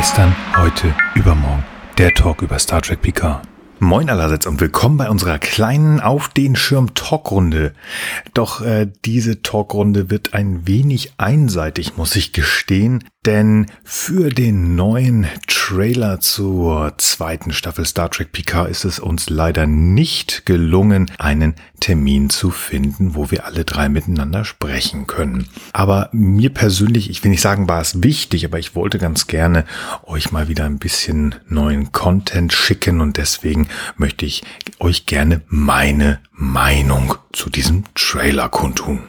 Gestern, 0.00 0.34
heute, 0.56 0.94
übermorgen. 1.14 1.62
Der 1.98 2.14
Talk 2.14 2.40
über 2.40 2.58
Star 2.58 2.80
Trek 2.80 3.02
Picard. 3.02 3.46
Moin 3.80 4.08
allerseits 4.08 4.46
und 4.46 4.58
willkommen 4.58 4.96
bei 4.96 5.10
unserer 5.10 5.38
kleinen 5.38 6.00
Auf 6.00 6.30
den 6.30 6.56
Schirm 6.56 6.94
Talkrunde. 6.94 7.74
Doch 8.32 8.62
äh, 8.62 8.90
diese 9.04 9.42
Talkrunde 9.42 10.08
wird 10.08 10.32
ein 10.32 10.66
wenig 10.66 11.12
einseitig, 11.18 11.98
muss 11.98 12.16
ich 12.16 12.32
gestehen, 12.32 13.04
denn 13.26 13.66
für 13.84 14.30
den 14.30 14.76
neuen 14.76 15.26
Trailer 15.46 16.20
zur 16.20 16.94
zweiten 16.96 17.52
Staffel 17.52 17.84
Star 17.84 18.10
Trek 18.10 18.32
Picard 18.32 18.70
ist 18.70 18.84
es 18.84 18.98
uns 18.98 19.28
leider 19.28 19.66
nicht 19.66 20.46
gelungen, 20.46 21.10
einen 21.18 21.54
Termin 21.80 22.30
zu 22.30 22.50
finden, 22.50 23.14
wo 23.14 23.30
wir 23.30 23.44
alle 23.44 23.64
drei 23.64 23.90
miteinander 23.90 24.46
sprechen 24.46 25.06
können. 25.06 25.48
Aber 25.72 26.08
mir 26.12 26.48
persönlich, 26.48 27.10
ich 27.10 27.22
will 27.22 27.30
nicht 27.30 27.42
sagen, 27.42 27.68
war 27.68 27.82
es 27.82 28.02
wichtig, 28.02 28.46
aber 28.46 28.58
ich 28.58 28.74
wollte 28.74 28.98
ganz 28.98 29.26
gerne 29.26 29.66
euch 30.04 30.32
mal 30.32 30.48
wieder 30.48 30.64
ein 30.64 30.78
bisschen 30.78 31.34
neuen 31.46 31.92
Content 31.92 32.54
schicken 32.54 33.02
und 33.02 33.18
deswegen 33.18 33.68
möchte 33.96 34.24
ich 34.24 34.42
euch 34.78 35.04
gerne 35.04 35.42
meine 35.46 36.20
Meinung 36.32 37.14
zu 37.32 37.50
diesem 37.50 37.84
Trailer 37.94 38.48
kundtun. 38.48 39.00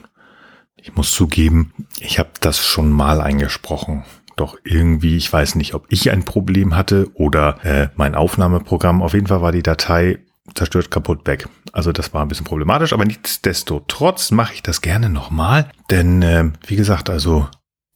Ich 0.81 0.95
muss 0.95 1.11
zugeben, 1.11 1.73
ich 1.99 2.19
habe 2.19 2.31
das 2.39 2.59
schon 2.59 2.91
mal 2.91 3.21
eingesprochen. 3.21 4.03
Doch 4.35 4.57
irgendwie, 4.63 5.17
ich 5.17 5.31
weiß 5.31 5.55
nicht, 5.55 5.73
ob 5.73 5.85
ich 5.89 6.09
ein 6.09 6.25
Problem 6.25 6.75
hatte 6.75 7.09
oder 7.13 7.63
äh, 7.63 7.89
mein 7.95 8.15
Aufnahmeprogramm. 8.15 9.01
Auf 9.01 9.13
jeden 9.13 9.27
Fall 9.27 9.41
war 9.41 9.51
die 9.51 9.61
Datei 9.61 10.19
zerstört, 10.55 10.89
kaputt, 10.89 11.27
weg. 11.27 11.47
Also 11.71 11.91
das 11.91 12.13
war 12.13 12.23
ein 12.23 12.27
bisschen 12.27 12.45
problematisch, 12.45 12.93
aber 12.93 13.05
nichtsdestotrotz 13.05 14.31
mache 14.31 14.55
ich 14.55 14.63
das 14.63 14.81
gerne 14.81 15.09
nochmal. 15.09 15.69
Denn, 15.89 16.21
äh, 16.21 16.51
wie 16.65 16.75
gesagt, 16.75 17.09
also 17.09 17.47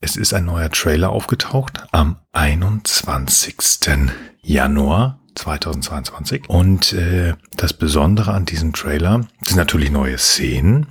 es 0.01 0.15
ist 0.17 0.33
ein 0.33 0.45
neuer 0.45 0.69
Trailer 0.69 1.09
aufgetaucht 1.09 1.83
am 1.91 2.17
21. 2.33 3.55
Januar 4.41 5.19
2022. 5.35 6.47
Und 6.47 6.93
äh, 6.93 7.33
das 7.55 7.73
Besondere 7.73 8.33
an 8.33 8.45
diesem 8.45 8.73
Trailer 8.73 9.25
sind 9.41 9.57
natürlich 9.57 9.91
neue 9.91 10.17
Szenen, 10.17 10.87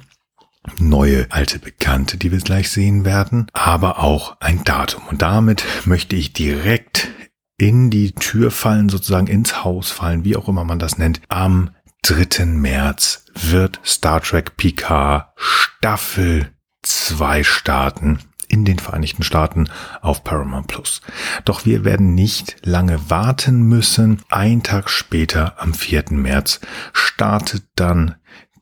neue 0.78 1.26
alte 1.30 1.58
Bekannte, 1.58 2.16
die 2.16 2.32
wir 2.32 2.38
gleich 2.38 2.70
sehen 2.70 3.04
werden, 3.04 3.46
aber 3.52 3.98
auch 4.00 4.40
ein 4.40 4.64
Datum. 4.64 5.02
Und 5.10 5.22
damit 5.22 5.64
möchte 5.84 6.16
ich 6.16 6.32
direkt 6.32 7.08
in 7.56 7.90
die 7.90 8.12
Tür 8.12 8.50
fallen, 8.50 8.88
sozusagen 8.88 9.26
ins 9.26 9.64
Haus 9.64 9.90
fallen, 9.90 10.24
wie 10.24 10.36
auch 10.36 10.48
immer 10.48 10.64
man 10.64 10.78
das 10.78 10.98
nennt. 10.98 11.20
Am 11.28 11.70
3. 12.02 12.46
März 12.46 13.26
wird 13.34 13.80
Star 13.84 14.20
Trek 14.20 14.56
Picard 14.56 15.28
Staffel 15.36 16.50
2 16.82 17.44
starten 17.44 18.18
in 18.48 18.64
den 18.64 18.78
Vereinigten 18.78 19.22
Staaten 19.22 19.68
auf 20.00 20.22
Paramount 20.22 20.68
Plus. 20.68 21.00
Doch 21.44 21.64
wir 21.64 21.84
werden 21.84 22.14
nicht 22.14 22.56
lange 22.62 23.10
warten 23.10 23.62
müssen. 23.62 24.22
Ein 24.28 24.62
Tag 24.62 24.90
später, 24.90 25.54
am 25.58 25.74
4. 25.74 26.04
März, 26.10 26.60
startet 26.92 27.64
dann 27.74 28.16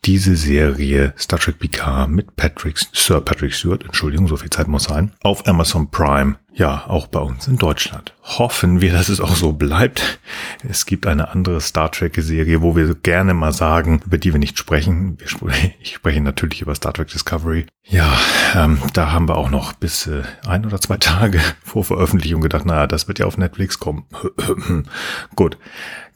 diese 0.05 0.34
Serie 0.34 1.14
Star 1.17 1.39
Trek 1.39 1.58
Picard 1.58 2.11
mit 2.11 2.34
Patrick, 2.36 2.78
Sir 2.92 3.20
Patrick 3.20 3.55
Stewart, 3.55 3.84
Entschuldigung, 3.84 4.27
so 4.27 4.36
viel 4.36 4.50
Zeit 4.50 4.67
muss 4.67 4.84
sein, 4.84 5.12
auf 5.22 5.47
Amazon 5.47 5.91
Prime. 5.91 6.36
Ja, 6.55 6.84
auch 6.86 7.06
bei 7.06 7.20
uns 7.20 7.47
in 7.47 7.56
Deutschland. 7.56 8.12
Hoffen 8.22 8.83
wir, 8.83 8.92
dass 8.92 9.09
es 9.09 9.20
auch 9.20 9.36
so 9.36 9.53
bleibt. 9.53 10.20
Es 10.69 10.84
gibt 10.84 11.06
eine 11.06 11.31
andere 11.31 11.62
Star 11.62 11.91
Trek 11.91 12.17
Serie, 12.19 12.61
wo 12.61 12.77
wir 12.77 12.94
gerne 12.94 13.33
mal 13.33 13.53
sagen, 13.53 14.03
über 14.05 14.19
die 14.19 14.33
wir 14.33 14.39
nicht 14.39 14.59
sprechen. 14.59 15.17
Ich 15.81 15.94
spreche 15.94 16.20
natürlich 16.20 16.61
über 16.61 16.75
Star 16.75 16.92
Trek 16.92 17.09
Discovery. 17.09 17.66
Ja, 17.84 18.19
ähm, 18.55 18.78
da 18.92 19.12
haben 19.12 19.28
wir 19.28 19.37
auch 19.37 19.50
noch 19.50 19.72
bis 19.72 20.06
äh, 20.06 20.22
ein 20.47 20.66
oder 20.66 20.81
zwei 20.81 20.98
Tage 20.98 21.41
vor 21.62 21.84
Veröffentlichung 21.84 22.42
gedacht, 22.42 22.66
naja, 22.66 22.87
das 22.87 23.09
wird 23.09 23.19
ja 23.19 23.27
auf 23.27 23.38
Netflix 23.38 23.78
kommen. 23.78 24.04
Gut. 25.37 25.56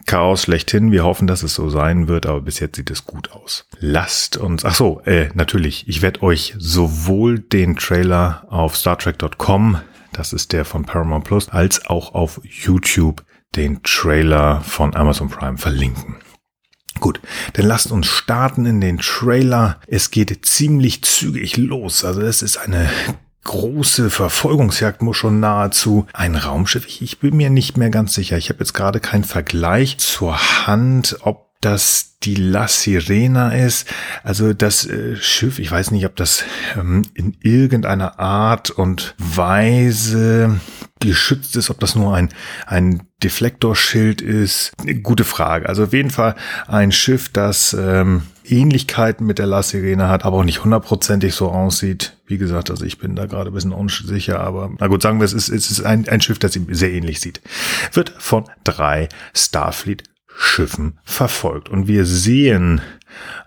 Chaos 0.07 0.43
schlechthin. 0.43 0.91
Wir 0.91 1.03
hoffen, 1.03 1.27
dass 1.27 1.43
es 1.43 1.53
so 1.53 1.69
sein 1.69 2.07
wird, 2.07 2.25
aber 2.25 2.41
bis 2.41 2.59
jetzt 2.59 2.77
sieht 2.77 2.89
es 2.89 3.05
gut 3.05 3.31
aus. 3.31 3.67
Lasst 3.79 4.37
uns, 4.37 4.65
ach 4.65 4.73
so, 4.73 5.01
äh, 5.01 5.29
natürlich, 5.35 5.87
ich 5.87 6.01
werde 6.01 6.23
euch 6.23 6.55
sowohl 6.57 7.39
den 7.39 7.75
Trailer 7.75 8.45
auf 8.49 8.75
StarTrek.com, 8.75 9.79
das 10.13 10.33
ist 10.33 10.53
der 10.53 10.65
von 10.65 10.85
Paramount 10.85 11.25
Plus, 11.25 11.49
als 11.49 11.85
auch 11.85 12.15
auf 12.15 12.41
YouTube 12.43 13.23
den 13.55 13.83
Trailer 13.83 14.61
von 14.61 14.95
Amazon 14.95 15.29
Prime 15.29 15.57
verlinken. 15.57 16.15
Gut, 16.99 17.21
dann 17.53 17.65
lasst 17.65 17.91
uns 17.91 18.07
starten 18.07 18.65
in 18.65 18.81
den 18.81 18.97
Trailer. 18.97 19.79
Es 19.87 20.09
geht 20.09 20.45
ziemlich 20.45 21.03
zügig 21.03 21.57
los. 21.57 22.03
Also 22.03 22.21
es 22.21 22.41
ist 22.41 22.57
eine 22.57 22.89
große 23.47 24.09
Verfolgungsjagd 24.09 25.01
muss 25.01 25.17
schon 25.17 25.39
nahezu 25.39 26.05
ein 26.13 26.35
Raumschiff. 26.35 26.85
Ich, 26.85 27.01
ich 27.01 27.19
bin 27.19 27.35
mir 27.35 27.49
nicht 27.49 27.77
mehr 27.77 27.89
ganz 27.89 28.13
sicher. 28.13 28.37
Ich 28.37 28.49
habe 28.49 28.59
jetzt 28.59 28.73
gerade 28.73 28.99
keinen 28.99 29.23
Vergleich 29.23 29.97
zur 29.97 30.67
Hand, 30.67 31.17
ob 31.21 31.47
das 31.61 32.17
die 32.23 32.35
La 32.35 32.67
Sirena 32.67 33.51
ist. 33.51 33.87
Also 34.23 34.53
das 34.53 34.85
äh, 34.85 35.15
Schiff, 35.15 35.59
ich 35.59 35.71
weiß 35.71 35.91
nicht, 35.91 36.05
ob 36.05 36.15
das 36.15 36.43
ähm, 36.77 37.03
in 37.13 37.37
irgendeiner 37.41 38.19
Art 38.19 38.69
und 38.69 39.15
Weise 39.17 40.59
geschützt 40.99 41.55
ist, 41.55 41.69
ob 41.69 41.79
das 41.79 41.95
nur 41.95 42.15
ein, 42.15 42.29
ein 42.65 43.03
Deflektorschild 43.23 44.21
ist. 44.21 44.73
Gute 45.03 45.23
Frage. 45.23 45.69
Also 45.69 45.85
auf 45.85 45.93
jeden 45.93 46.11
Fall 46.11 46.35
ein 46.67 46.91
Schiff, 46.91 47.29
das 47.29 47.75
ähm, 47.79 48.23
Ähnlichkeiten 48.51 49.25
mit 49.25 49.39
der 49.39 49.45
La 49.45 49.63
Sirena 49.63 50.09
hat, 50.09 50.25
aber 50.25 50.37
auch 50.37 50.43
nicht 50.43 50.63
hundertprozentig 50.63 51.33
so 51.33 51.49
aussieht. 51.49 52.17
Wie 52.25 52.37
gesagt, 52.37 52.69
also 52.69 52.85
ich 52.85 52.97
bin 52.97 53.15
da 53.15 53.25
gerade 53.25 53.51
ein 53.51 53.53
bisschen 53.53 53.73
unsicher, 53.73 54.39
aber 54.39 54.71
na 54.79 54.87
gut, 54.87 55.01
sagen 55.01 55.19
wir, 55.19 55.25
es 55.25 55.33
ist, 55.33 55.49
es 55.49 55.71
ist 55.71 55.81
ein, 55.81 56.07
ein 56.07 56.21
Schiff, 56.21 56.39
das 56.39 56.55
ihm 56.55 56.67
sehr 56.73 56.91
ähnlich 56.91 57.19
sieht. 57.19 57.41
Wird 57.93 58.13
von 58.17 58.45
drei 58.63 59.09
Starfleet 59.33 60.03
Schiffen 60.37 60.99
verfolgt. 61.03 61.67
Und 61.67 61.87
wir 61.87 62.05
sehen 62.05 62.81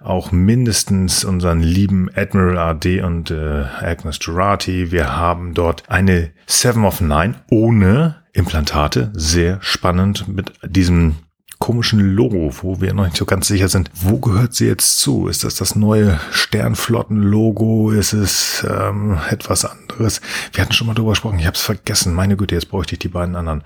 auch 0.01 0.33
mindestens 0.33 1.25
unseren 1.25 1.61
lieben 1.61 2.11
Admiral 2.15 2.59
AD 2.59 3.03
und 3.03 3.31
äh, 3.31 3.65
Agnes 3.81 4.19
Jurati. 4.21 4.91
Wir 4.91 5.17
haben 5.17 5.55
dort 5.55 5.89
eine 5.89 6.31
Seven 6.47 6.85
of 6.85 7.01
Nine 7.01 7.37
ohne 7.49 8.17
Implantate. 8.33 9.13
Sehr 9.15 9.59
spannend 9.61 10.27
mit 10.29 10.53
diesem 10.65 11.17
komischen 11.61 12.01
Logo, 12.01 12.53
wo 12.63 12.81
wir 12.81 12.93
noch 12.95 13.05
nicht 13.05 13.17
so 13.17 13.27
ganz 13.27 13.47
sicher 13.47 13.69
sind, 13.69 13.91
wo 13.95 14.19
gehört 14.19 14.55
sie 14.55 14.67
jetzt 14.67 14.99
zu? 14.99 15.29
Ist 15.29 15.45
das 15.45 15.55
das 15.55 15.77
neue 15.77 16.19
Sternflotten-Logo? 16.33 17.93
Ist 17.93 18.15
es 18.15 18.67
ähm, 18.69 19.19
etwas 19.31 19.65
anderes? 19.65 19.90
Wir 20.01 20.63
hatten 20.63 20.73
schon 20.73 20.87
mal 20.87 20.95
drüber 20.95 21.11
gesprochen, 21.11 21.39
ich 21.39 21.47
habe 21.47 21.57
es 21.57 21.63
vergessen. 21.63 22.15
Meine 22.15 22.37
Güte, 22.37 22.55
jetzt 22.55 22.71
bräuchte 22.71 22.95
ich 22.95 22.99
die 22.99 23.09
beiden 23.09 23.37
anderen. 23.37 23.63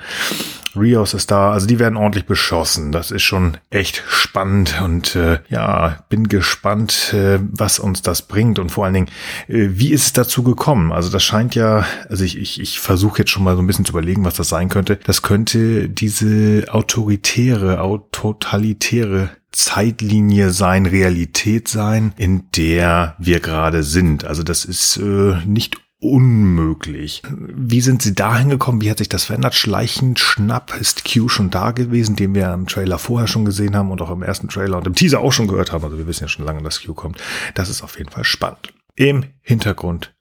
Rios 0.77 1.15
ist 1.15 1.31
da, 1.31 1.53
also 1.53 1.67
die 1.67 1.79
werden 1.79 1.97
ordentlich 1.97 2.27
beschossen. 2.27 2.93
Das 2.93 3.11
ist 3.11 3.23
schon 3.23 3.57
echt 3.71 4.03
spannend 4.09 4.81
und 4.83 5.15
äh, 5.15 5.39
ja, 5.49 6.05
bin 6.09 6.29
gespannt, 6.29 7.13
äh, 7.15 7.39
was 7.41 7.79
uns 7.79 8.03
das 8.03 8.23
bringt 8.23 8.59
und 8.59 8.71
vor 8.71 8.85
allen 8.85 8.95
Dingen, 8.95 9.09
äh, 9.49 9.69
wie 9.71 9.93
ist 9.93 10.07
es 10.07 10.13
dazu 10.13 10.43
gekommen? 10.43 10.93
Also 10.93 11.11
das 11.11 11.23
scheint 11.23 11.55
ja, 11.55 11.87
also 12.09 12.25
ich, 12.25 12.39
ich, 12.39 12.61
ich 12.61 12.81
versuche 12.81 13.19
jetzt 13.19 13.31
schon 13.31 13.45
mal 13.45 13.57
so 13.57 13.63
ein 13.63 13.67
bisschen 13.67 13.85
zu 13.85 13.93
überlegen, 13.93 14.25
was 14.25 14.35
das 14.35 14.49
sein 14.49 14.69
könnte. 14.69 14.99
Das 15.05 15.23
könnte 15.23 15.89
diese 15.89 16.65
autoritäre, 16.71 18.03
totalitäre 18.11 19.31
Zeitlinie 19.53 20.51
sein, 20.51 20.87
Realität 20.87 21.69
sein, 21.69 22.13
in 22.17 22.51
der 22.57 23.15
wir 23.19 23.39
gerade 23.39 23.85
sind. 23.85 24.25
Also 24.25 24.43
das 24.43 24.65
ist 24.65 24.97
äh, 24.97 25.37
nicht 25.47 25.77
unmöglich. 26.05 27.23
Wie 27.31 27.81
sind 27.81 28.03
sie 28.03 28.15
dahin 28.15 28.51
gekommen? 28.51 28.83
Wie 28.83 28.91
hat 28.91 28.99
sich 28.99 29.09
das 29.09 29.25
verändert? 29.25 29.55
Schleichend, 29.55 30.19
Schnapp 30.19 30.79
ist 30.79 31.05
Q 31.05 31.29
schon 31.29 31.51
da 31.51 31.71
gewesen, 31.71 32.15
den 32.15 32.35
wir 32.35 32.53
im 32.53 32.67
Trailer 32.67 32.99
vorher 32.99 33.27
schon 33.27 33.45
gesehen 33.45 33.75
haben 33.75 33.91
und 33.91 34.03
auch 34.03 34.11
im 34.11 34.23
ersten 34.23 34.49
Trailer 34.49 34.77
und 34.77 34.87
im 34.87 34.95
Teaser 34.95 35.21
auch 35.21 35.33
schon 35.33 35.49
gehört 35.49 35.73
haben. 35.73 35.85
Also 35.85 35.97
wir 35.97 36.07
wissen 36.07 36.25
ja 36.25 36.29
schon 36.29 36.45
lange, 36.45 36.63
dass 36.63 36.83
Q 36.83 36.95
kommt. 36.95 37.19
Das 37.55 37.69
ist 37.69 37.83
auf 37.83 37.99
jeden 37.99 38.11
Fall 38.11 38.25
spannend. 38.25 38.75
Im 38.97 39.25
Hintergrund 39.41 40.15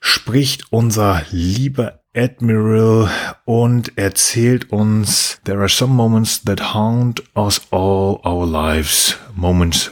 spricht 0.00 0.72
unser 0.72 1.22
lieber 1.30 2.03
Admiral 2.16 3.10
und 3.44 3.98
erzählt 3.98 4.70
uns, 4.70 5.40
there 5.44 5.58
are 5.58 5.68
some 5.68 5.94
moments 5.94 6.42
that 6.44 6.74
haunt 6.74 7.22
us 7.36 7.60
all 7.70 8.20
our 8.24 8.46
lives, 8.46 9.18
moments 9.34 9.90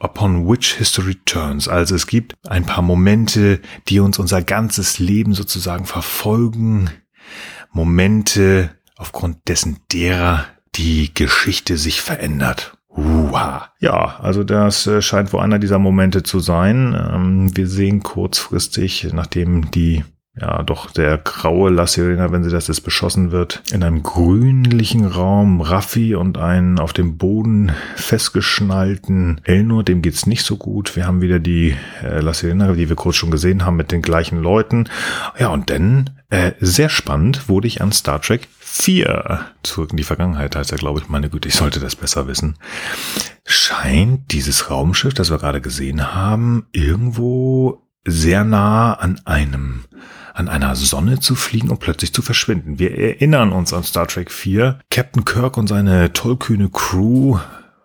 upon 0.00 0.46
which 0.46 0.74
history 0.74 1.14
turns. 1.24 1.68
Also 1.68 1.94
es 1.94 2.06
gibt 2.06 2.34
ein 2.46 2.64
paar 2.64 2.82
Momente, 2.82 3.60
die 3.88 4.00
uns 4.00 4.18
unser 4.18 4.42
ganzes 4.42 4.98
Leben 4.98 5.34
sozusagen 5.34 5.86
verfolgen, 5.86 6.90
Momente, 7.72 8.70
aufgrund 8.96 9.48
dessen 9.48 9.78
derer 9.92 10.44
die 10.74 11.12
Geschichte 11.14 11.78
sich 11.78 12.00
verändert. 12.00 12.76
Uha. 12.94 13.70
Ja, 13.80 14.18
also 14.20 14.44
das 14.44 14.86
äh, 14.86 15.00
scheint 15.00 15.32
wohl 15.32 15.40
einer 15.40 15.58
dieser 15.58 15.78
Momente 15.78 16.22
zu 16.22 16.40
sein. 16.40 16.94
Ähm, 16.94 17.56
wir 17.56 17.66
sehen 17.66 18.02
kurzfristig, 18.02 19.08
nachdem 19.12 19.70
die 19.70 20.04
ja, 20.34 20.62
doch 20.62 20.90
der 20.90 21.18
graue 21.18 21.70
La 21.70 21.86
Sirena, 21.86 22.32
wenn 22.32 22.42
sie 22.42 22.50
das 22.50 22.70
ist, 22.70 22.80
beschossen 22.80 23.32
wird. 23.32 23.62
In 23.70 23.82
einem 23.82 24.02
grünlichen 24.02 25.04
Raum 25.04 25.60
Raffi 25.60 26.14
und 26.14 26.38
einen 26.38 26.78
auf 26.78 26.94
dem 26.94 27.18
Boden 27.18 27.72
festgeschnallten 27.96 29.42
Elnor, 29.44 29.84
dem 29.84 30.00
geht's 30.00 30.26
nicht 30.26 30.44
so 30.44 30.56
gut. 30.56 30.96
Wir 30.96 31.06
haben 31.06 31.20
wieder 31.20 31.38
die 31.38 31.76
äh, 32.02 32.20
La 32.20 32.32
Sirena, 32.32 32.72
die 32.72 32.88
wir 32.88 32.96
kurz 32.96 33.16
schon 33.16 33.30
gesehen 33.30 33.66
haben, 33.66 33.76
mit 33.76 33.92
den 33.92 34.00
gleichen 34.00 34.40
Leuten. 34.42 34.88
Ja, 35.38 35.48
und 35.48 35.68
dann, 35.68 36.10
äh, 36.30 36.52
sehr 36.60 36.88
spannend, 36.88 37.50
wurde 37.50 37.66
ich 37.66 37.82
an 37.82 37.92
Star 37.92 38.22
Trek 38.22 38.48
4 38.58 39.40
zurück 39.62 39.90
in 39.90 39.98
die 39.98 40.02
Vergangenheit, 40.02 40.56
heißt 40.56 40.72
er, 40.72 40.78
glaube 40.78 41.00
ich, 41.00 41.10
meine 41.10 41.28
Güte, 41.28 41.48
ich 41.48 41.56
sollte 41.56 41.78
das 41.78 41.94
besser 41.94 42.26
wissen. 42.26 42.56
Scheint 43.44 44.32
dieses 44.32 44.70
Raumschiff, 44.70 45.12
das 45.12 45.30
wir 45.30 45.36
gerade 45.36 45.60
gesehen 45.60 46.14
haben, 46.14 46.64
irgendwo 46.72 47.82
sehr 48.06 48.44
nah 48.44 48.94
an 48.94 49.20
einem 49.26 49.84
an 50.34 50.48
einer 50.48 50.74
Sonne 50.74 51.20
zu 51.20 51.34
fliegen 51.34 51.70
und 51.70 51.80
plötzlich 51.80 52.12
zu 52.12 52.22
verschwinden. 52.22 52.78
Wir 52.78 52.96
erinnern 52.96 53.52
uns 53.52 53.72
an 53.72 53.84
Star 53.84 54.06
Trek 54.06 54.30
4. 54.30 54.78
Captain 54.90 55.24
Kirk 55.24 55.56
und 55.56 55.66
seine 55.66 56.12
tollkühne 56.12 56.70
Crew 56.70 57.38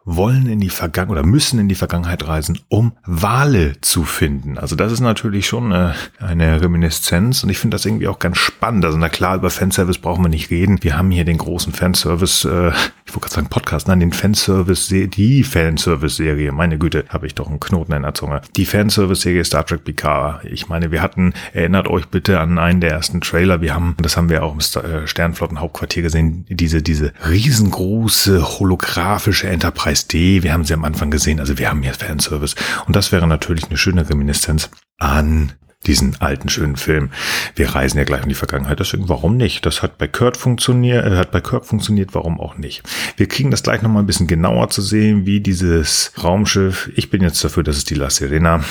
wollen 0.07 0.48
in 0.48 0.62
die 0.62 0.69
Vergangenheit 0.69 1.19
oder 1.19 1.27
müssen 1.27 1.59
in 1.59 1.68
die 1.68 1.75
Vergangenheit 1.75 2.25
reisen, 2.25 2.59
um 2.69 2.94
Wale 3.06 3.80
zu 3.81 4.06
finden. 4.06 4.57
Also 4.57 4.77
das 4.77 4.94
ist 4.94 5.01
natürlich 5.01 5.48
schon 5.48 5.74
eine, 5.74 5.95
äh, 6.19 6.24
eine 6.24 6.62
Reminiszenz 6.62 7.44
und 7.44 7.50
ich 7.50 7.59
finde 7.59 7.75
das 7.75 7.86
irgendwie 7.86 8.07
auch 8.07 8.18
ganz 8.18 8.38
spannend. 8.38 8.86
Also 8.86 8.98
na 8.98 9.09
klar, 9.09 9.36
über 9.36 9.50
Fanservice 9.50 10.00
brauchen 10.00 10.24
wir 10.24 10.30
nicht 10.30 10.50
reden. 10.50 10.81
Wir 10.81 10.98
haben 10.98 11.12
hier 11.12 11.25
den 11.25 11.38
großen 11.38 11.74
Fanservice, 11.74 12.45
äh, 12.45 12.69
ich 13.06 13.13
wollte 13.13 13.19
gerade 13.19 13.36
sagen 13.36 13.48
Podcast, 13.48 13.89
nein, 13.89 14.00
den 14.00 14.13
Fanservice, 14.13 15.09
die 15.09 15.44
Fanservice-Serie, 15.44 16.54
meine 16.54 16.77
Güte, 16.77 17.04
habe 17.09 17.27
ich 17.27 17.36
doch 17.36 17.50
einen 17.50 17.59
Knoten 17.59 17.92
in 17.92 18.04
der 18.04 18.13
Zunge. 18.13 18.42
Die 18.56 18.65
Fanservice-Serie 18.65 19.44
Star 19.44 19.65
Trek 19.65 19.83
Picard. 19.83 20.45
Ich 20.45 20.69
meine, 20.69 20.92
wir 20.92 21.01
hatten, 21.01 21.33
erinnert 21.51 21.89
euch 21.89 22.07
bitte 22.07 22.39
an 22.39 22.59
einen 22.59 22.80
der 22.80 22.92
ersten 22.92 23.19
Trailer, 23.19 23.59
wir 23.59 23.75
haben, 23.75 23.95
das 24.01 24.15
haben 24.15 24.30
wir 24.30 24.44
auch 24.44 24.54
im 24.54 24.59
äh, 24.59 25.06
Sternflotten-Hauptquartier 25.06 26.01
gesehen, 26.01 26.45
diese, 26.48 26.81
diese 26.81 27.12
riesengroße 27.27 28.59
holographische 28.59 29.50
Enterprise 29.50 29.96
3D, 30.05 30.44
wir 30.44 30.53
haben 30.53 30.63
sie 30.63 30.73
am 30.73 30.83
Anfang 30.85 31.11
gesehen, 31.11 31.39
also 31.39 31.57
wir 31.57 31.69
haben 31.69 31.81
hier 31.81 31.94
Fanservice. 31.94 32.55
Und 32.85 32.95
das 32.95 33.11
wäre 33.11 33.27
natürlich 33.27 33.65
eine 33.65 33.77
schöne 33.77 34.09
Reminiszenz 34.09 34.69
an 34.97 35.53
diesen 35.87 36.19
alten 36.21 36.49
schönen 36.49 36.75
Film. 36.75 37.09
Wir 37.55 37.73
reisen 37.73 37.97
ja 37.97 38.03
gleich 38.03 38.23
in 38.23 38.29
die 38.29 38.35
Vergangenheit, 38.35 38.79
deswegen 38.79 39.09
warum 39.09 39.37
nicht? 39.37 39.65
Das 39.65 39.81
hat 39.81 39.97
bei 39.97 40.07
Kurt 40.07 40.37
funktioniert, 40.37 41.05
äh, 41.05 41.17
hat 41.17 41.31
bei 41.31 41.41
Kirk 41.41 41.65
funktioniert, 41.65 42.13
warum 42.13 42.39
auch 42.39 42.57
nicht? 42.57 42.83
Wir 43.15 43.27
kriegen 43.27 43.51
das 43.51 43.63
gleich 43.63 43.81
nochmal 43.81 44.03
ein 44.03 44.07
bisschen 44.07 44.27
genauer 44.27 44.69
zu 44.69 44.81
sehen, 44.81 45.25
wie 45.25 45.39
dieses 45.39 46.11
Raumschiff, 46.21 46.91
ich 46.95 47.09
bin 47.09 47.21
jetzt 47.21 47.43
dafür, 47.43 47.63
dass 47.63 47.77
es 47.77 47.85
die 47.85 47.95
La 47.95 48.09
Serena, 48.09 48.63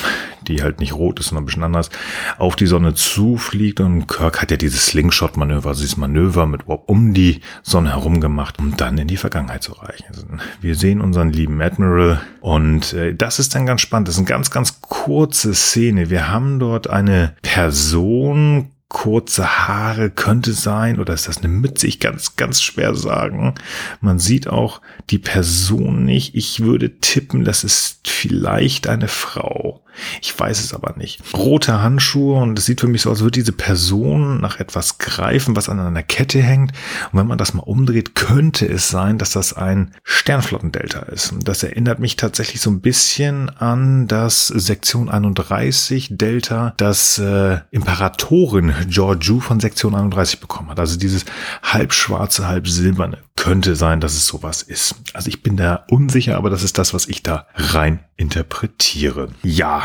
die 0.47 0.63
halt 0.63 0.79
nicht 0.79 0.93
rot 0.93 1.19
ist, 1.19 1.27
sondern 1.27 1.43
ein 1.43 1.47
bisschen 1.47 1.63
anders, 1.63 1.89
auf 2.37 2.55
die 2.55 2.67
Sonne 2.67 2.93
zufliegt 2.93 3.79
und 3.79 4.07
Kirk 4.07 4.41
hat 4.41 4.51
ja 4.51 4.57
dieses 4.57 4.87
Slingshot-Manöver, 4.87 5.69
also 5.69 5.81
dieses 5.81 5.97
Manöver 5.97 6.45
mit 6.45 6.61
um 6.67 7.13
die 7.13 7.41
Sonne 7.63 7.91
herum 7.91 8.21
gemacht, 8.21 8.59
um 8.59 8.77
dann 8.77 8.97
in 8.97 9.07
die 9.07 9.17
Vergangenheit 9.17 9.63
zu 9.63 9.73
reichen. 9.73 10.05
Also 10.09 10.23
wir 10.61 10.75
sehen 10.75 11.01
unseren 11.01 11.31
lieben 11.31 11.61
Admiral 11.61 12.21
und 12.41 12.93
äh, 12.93 13.13
das 13.13 13.39
ist 13.39 13.55
dann 13.55 13.65
ganz 13.65 13.81
spannend. 13.81 14.07
Das 14.07 14.15
ist 14.15 14.19
eine 14.19 14.27
ganz, 14.27 14.51
ganz 14.51 14.79
kurze 14.81 15.53
Szene. 15.53 16.09
Wir 16.09 16.29
haben 16.29 16.59
dort 16.59 16.89
eine 17.07 17.35
Person, 17.41 18.71
kurze 18.89 19.67
Haare 19.67 20.09
könnte 20.09 20.53
sein 20.53 20.99
oder 20.99 21.13
ist 21.13 21.27
das 21.27 21.39
eine 21.39 21.49
Mütze? 21.49 21.87
Ich 21.87 22.03
es 22.03 22.35
ganz 22.35 22.61
schwer 22.61 22.95
sagen. 22.95 23.55
Man 23.99 24.19
sieht 24.19 24.47
auch 24.47 24.81
die 25.09 25.19
Person 25.19 26.05
nicht. 26.05 26.35
Ich 26.35 26.61
würde 26.61 26.99
tippen, 26.99 27.43
das 27.43 27.63
ist 27.63 28.07
vielleicht 28.07 28.87
eine 28.87 29.07
Frau. 29.07 29.83
Ich 30.21 30.37
weiß 30.37 30.59
es 30.59 30.73
aber 30.73 30.95
nicht. 30.97 31.21
Rote 31.33 31.81
Handschuhe 31.81 32.41
und 32.41 32.57
es 32.57 32.65
sieht 32.65 32.81
für 32.81 32.87
mich 32.87 33.01
so 33.01 33.09
aus, 33.09 33.17
als 33.17 33.23
würde 33.23 33.39
diese 33.39 33.51
Person 33.51 34.39
nach 34.39 34.59
etwas 34.59 34.97
greifen, 34.97 35.55
was 35.55 35.69
an 35.69 35.79
einer 35.79 36.03
Kette 36.03 36.41
hängt. 36.41 36.71
Und 37.11 37.19
wenn 37.19 37.27
man 37.27 37.37
das 37.37 37.53
mal 37.53 37.63
umdreht, 37.63 38.15
könnte 38.15 38.67
es 38.67 38.89
sein, 38.89 39.17
dass 39.17 39.31
das 39.31 39.53
ein 39.53 39.93
Sternflottendelta 40.03 40.99
ist. 40.99 41.31
Und 41.31 41.47
das 41.47 41.63
erinnert 41.63 41.99
mich 41.99 42.15
tatsächlich 42.15 42.61
so 42.61 42.69
ein 42.69 42.81
bisschen 42.81 43.49
an 43.49 44.07
das 44.07 44.47
Sektion 44.47 45.09
31 45.09 46.09
Delta, 46.11 46.73
das 46.77 47.17
äh, 47.17 47.59
Imperatorin 47.71 48.73
Georgiou 48.87 49.39
von 49.39 49.59
Sektion 49.59 49.95
31 49.95 50.39
bekommen 50.39 50.69
hat. 50.69 50.79
Also 50.79 50.97
dieses 50.97 51.25
halb 51.63 51.93
schwarze, 51.93 52.47
halb 52.47 52.67
silberne. 52.67 53.19
Könnte 53.37 53.77
sein, 53.77 54.01
dass 54.01 54.15
es 54.15 54.27
sowas 54.27 54.61
ist. 54.61 54.95
Also 55.13 55.29
ich 55.29 55.41
bin 55.41 55.55
da 55.55 55.85
unsicher, 55.89 56.35
aber 56.35 56.49
das 56.49 56.63
ist 56.63 56.77
das, 56.77 56.93
was 56.93 57.07
ich 57.07 57.23
da 57.23 57.47
rein 57.55 58.01
interpretiere. 58.17 59.29
Ja, 59.43 59.83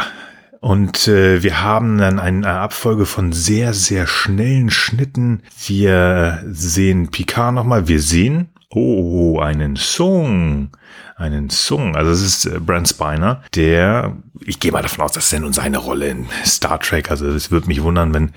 und 0.62 1.08
äh, 1.08 1.42
wir 1.42 1.60
haben 1.60 1.98
dann 1.98 2.20
eine 2.20 2.48
Abfolge 2.48 3.04
von 3.04 3.32
sehr, 3.32 3.74
sehr 3.74 4.06
schnellen 4.06 4.70
Schnitten. 4.70 5.42
Wir 5.66 6.40
sehen 6.46 7.10
Picard 7.10 7.52
nochmal. 7.52 7.88
Wir 7.88 8.00
sehen, 8.00 8.48
oh, 8.70 9.40
einen 9.40 9.74
Song. 9.74 10.70
Einen 11.16 11.50
Song. 11.50 11.96
Also 11.96 12.12
es 12.12 12.22
ist 12.22 12.46
äh, 12.46 12.60
Brent 12.60 12.88
Spiner, 12.88 13.42
der, 13.56 14.16
ich 14.46 14.60
gehe 14.60 14.70
mal 14.70 14.82
davon 14.82 15.04
aus, 15.04 15.12
das 15.12 15.24
ist 15.24 15.32
ja 15.32 15.40
nun 15.40 15.52
seine 15.52 15.78
Rolle 15.78 16.08
in 16.08 16.26
Star 16.44 16.78
Trek. 16.78 17.10
Also 17.10 17.26
es 17.26 17.50
würde 17.50 17.66
mich 17.66 17.82
wundern, 17.82 18.14
wenn 18.14 18.30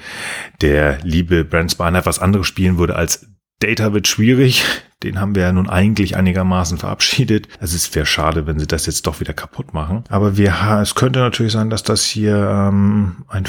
der 0.62 0.98
liebe 1.04 1.46
Brent 1.46 1.74
Spiner 1.74 2.00
etwas 2.00 2.18
anderes 2.18 2.48
spielen 2.48 2.80
würde 2.80 2.96
als 2.96 3.28
Data 3.60 3.94
wird 3.94 4.08
schwierig. 4.08 4.66
Den 5.04 5.20
haben 5.20 5.36
wir 5.36 5.44
ja 5.44 5.52
nun 5.52 5.70
eigentlich 5.70 6.16
einigermaßen 6.16 6.78
verabschiedet. 6.78 7.48
Es 7.60 7.94
wäre 7.94 8.06
schade, 8.06 8.48
wenn 8.48 8.58
sie 8.60 8.66
das 8.66 8.86
jetzt 8.86 9.06
doch 9.06 9.20
wieder 9.20 9.34
kaputt 9.34 9.74
machen. 9.74 10.04
Aber 10.10 10.36
wir, 10.36 10.54
es 10.82 10.96
könnte 10.96 11.20
natürlich 11.20 11.54
sein, 11.54 11.70
dass 11.70 11.84
das 11.84 12.04
hier 12.04 12.38
ähm, 12.38 13.26
ein 13.28 13.44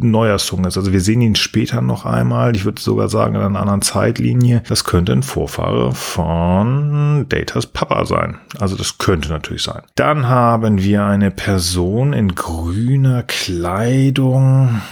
neuer 0.00 0.38
Song 0.38 0.64
ist. 0.64 0.76
Also 0.76 0.92
wir 0.92 1.00
sehen 1.00 1.22
ihn 1.22 1.34
später 1.34 1.80
noch 1.80 2.06
einmal. 2.06 2.54
Ich 2.54 2.64
würde 2.64 2.80
sogar 2.80 3.08
sagen, 3.08 3.34
in 3.34 3.40
einer 3.40 3.60
anderen 3.60 3.82
Zeitlinie. 3.82 4.62
Das 4.68 4.84
könnte 4.84 5.12
ein 5.12 5.24
Vorfahre 5.24 5.92
von 5.92 7.26
Datas 7.28 7.66
Papa 7.66 8.04
sein. 8.04 8.38
Also 8.60 8.76
das 8.76 8.98
könnte 8.98 9.30
natürlich 9.30 9.64
sein. 9.64 9.82
Dann 9.96 10.28
haben 10.28 10.82
wir 10.82 11.04
eine 11.04 11.30
Person 11.30 12.12
in 12.12 12.34
grüner 12.34 13.24
Kleidung. 13.24 14.82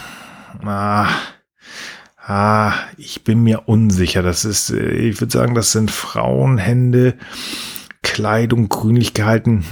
Ah, 0.65 1.09
Ah, 2.31 2.75
ich 2.97 3.25
bin 3.25 3.43
mir 3.43 3.69
unsicher. 3.69 4.23
Das 4.23 4.45
ist, 4.45 4.71
äh, 4.71 4.93
ich 4.93 5.21
würde 5.21 5.33
sagen, 5.33 5.57
das 5.57 5.73
sind 5.73 5.91
Frauenhände. 5.91 7.17
Kleidung 8.03 8.69
grünlich 8.69 9.15
gehalten. 9.15 9.65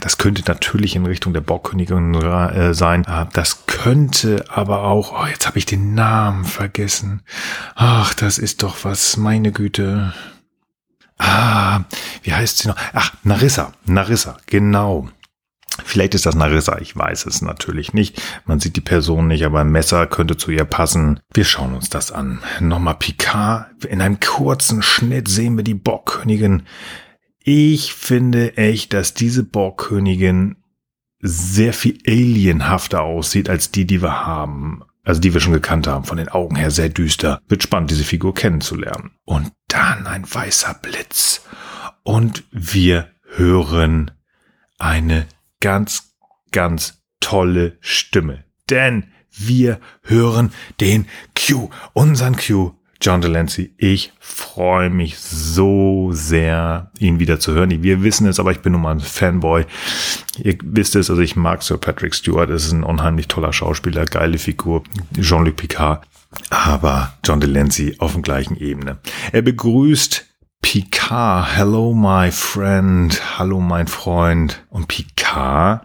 Das 0.00 0.18
könnte 0.18 0.42
natürlich 0.46 0.94
in 0.94 1.06
Richtung 1.06 1.32
der 1.32 1.40
Bockkönigin 1.40 2.12
äh, 2.14 2.74
sein. 2.74 3.06
Ah, 3.06 3.30
das 3.32 3.66
könnte 3.66 4.44
aber 4.50 4.84
auch, 4.84 5.22
oh, 5.22 5.26
jetzt 5.26 5.46
habe 5.46 5.56
ich 5.56 5.64
den 5.64 5.94
Namen 5.94 6.44
vergessen. 6.44 7.22
Ach, 7.76 8.12
das 8.12 8.36
ist 8.36 8.62
doch 8.62 8.84
was, 8.84 9.16
meine 9.16 9.50
Güte. 9.50 10.12
Ah, 11.16 11.80
wie 12.22 12.34
heißt 12.34 12.58
sie 12.58 12.68
noch? 12.68 12.76
Ach, 12.92 13.14
Narissa, 13.22 13.72
Narissa, 13.86 14.36
genau. 14.44 15.08
Vielleicht 15.84 16.14
ist 16.14 16.26
das 16.26 16.34
Narissa, 16.34 16.78
ich 16.78 16.96
weiß 16.96 17.26
es 17.26 17.40
natürlich 17.40 17.94
nicht. 17.94 18.20
Man 18.44 18.60
sieht 18.60 18.76
die 18.76 18.82
Person 18.82 19.28
nicht, 19.28 19.44
aber 19.44 19.60
ein 19.60 19.70
Messer 19.70 20.06
könnte 20.06 20.36
zu 20.36 20.50
ihr 20.50 20.64
passen. 20.64 21.20
Wir 21.32 21.44
schauen 21.44 21.74
uns 21.74 21.88
das 21.88 22.12
an. 22.12 22.42
Nochmal 22.60 22.96
Picard. 22.96 23.84
In 23.86 24.02
einem 24.02 24.20
kurzen 24.20 24.82
Schnitt 24.82 25.28
sehen 25.28 25.56
wir 25.56 25.64
die 25.64 25.74
Borgkönigin. 25.74 26.64
Ich 27.44 27.94
finde 27.94 28.56
echt, 28.56 28.92
dass 28.92 29.14
diese 29.14 29.42
Borgkönigin 29.44 30.56
sehr 31.20 31.72
viel 31.72 31.98
alienhafter 32.06 33.02
aussieht 33.02 33.48
als 33.48 33.70
die, 33.70 33.86
die 33.86 34.02
wir 34.02 34.26
haben. 34.26 34.82
Also 35.04 35.20
die 35.20 35.34
wir 35.34 35.40
schon 35.40 35.52
gekannt 35.52 35.86
haben, 35.86 36.04
von 36.04 36.18
den 36.18 36.28
Augen 36.28 36.54
her 36.54 36.70
sehr 36.70 36.88
düster. 36.88 37.40
Wird 37.48 37.62
spannend, 37.62 37.90
diese 37.90 38.04
Figur 38.04 38.34
kennenzulernen. 38.34 39.12
Und 39.24 39.52
dann 39.68 40.06
ein 40.06 40.24
weißer 40.32 40.74
Blitz. 40.74 41.42
Und 42.04 42.44
wir 42.52 43.08
hören 43.34 44.10
eine 44.78 45.26
ganz, 45.62 46.12
ganz 46.50 47.02
tolle 47.20 47.78
Stimme. 47.80 48.44
Denn 48.68 49.04
wir 49.30 49.80
hören 50.02 50.52
den 50.80 51.06
Q, 51.34 51.70
unseren 51.94 52.36
Q, 52.36 52.72
John 53.00 53.20
Delancey. 53.22 53.72
Ich 53.78 54.12
freue 54.20 54.90
mich 54.90 55.18
so 55.18 56.10
sehr, 56.12 56.90
ihn 56.98 57.18
wieder 57.18 57.40
zu 57.40 57.54
hören. 57.54 57.82
Wir 57.82 58.02
wissen 58.02 58.26
es, 58.26 58.38
aber 58.38 58.52
ich 58.52 58.60
bin 58.60 58.72
nun 58.72 58.82
mal 58.82 58.92
ein 58.92 59.00
Fanboy. 59.00 59.64
Ihr 60.38 60.58
wisst 60.62 60.94
es, 60.96 61.08
also 61.08 61.22
ich 61.22 61.36
mag 61.36 61.62
Sir 61.62 61.78
Patrick 61.78 62.14
Stewart. 62.14 62.50
Es 62.50 62.66
ist 62.66 62.72
ein 62.72 62.84
unheimlich 62.84 63.28
toller 63.28 63.52
Schauspieler, 63.52 64.04
geile 64.04 64.38
Figur. 64.38 64.82
Jean-Luc 65.18 65.56
Picard. 65.56 66.06
Aber 66.50 67.14
John 67.24 67.40
Delancey 67.40 67.96
auf 67.98 68.12
dem 68.12 68.22
gleichen 68.22 68.56
Ebene. 68.56 68.98
Er 69.32 69.42
begrüßt 69.42 70.26
Picard, 70.62 71.56
hello 71.56 71.92
my 71.92 72.30
friend, 72.30 73.38
hallo 73.38 73.60
mein 73.60 73.88
Freund. 73.88 74.64
Und 74.70 74.88
Picard, 74.88 75.84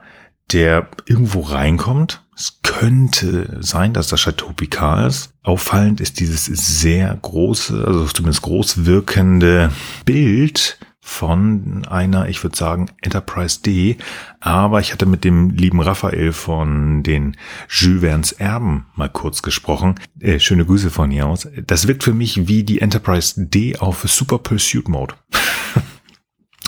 der 0.54 0.88
irgendwo 1.06 1.42
reinkommt. 1.42 2.24
Es 2.38 2.62
könnte 2.62 3.58
sein, 3.60 3.92
dass 3.92 4.08
das 4.08 4.22
Chateau 4.22 4.54
Picard 4.54 5.08
ist. 5.08 5.34
Auffallend 5.44 6.00
ist 6.00 6.20
dieses 6.22 6.46
sehr 6.46 7.18
große, 7.22 7.84
also 7.86 8.06
zumindest 8.06 8.44
groß 8.44 8.86
wirkende 8.86 9.72
Bild 10.06 10.78
von 11.08 11.86
einer, 11.90 12.28
ich 12.28 12.44
würde 12.44 12.58
sagen, 12.58 12.92
Enterprise 13.02 13.62
D. 13.62 13.98
Aber 14.42 14.82
ich 14.82 14.92
hatte 14.92 15.06
mit 15.06 15.24
dem 15.24 15.52
lieben 15.52 15.80
Raphael 15.80 16.34
von 16.34 17.02
den 17.02 17.38
Jules 17.70 18.02
Verne's 18.02 18.32
Erben 18.34 18.88
mal 18.94 19.10
kurz 19.10 19.42
gesprochen. 19.42 19.96
Äh, 20.20 20.40
schöne 20.40 20.66
Grüße 20.66 20.92
von 20.92 21.10
hier 21.10 21.26
aus. 21.26 21.48
Das 21.66 21.88
wirkt 21.88 22.04
für 22.04 22.14
mich 22.14 22.50
wie 22.50 22.64
die 22.64 22.82
Enterprise 22.82 23.48
D 23.48 23.78
auf 23.78 24.04
Super 24.04 24.38
Pursuit 24.38 24.90
Mode. 24.90 25.16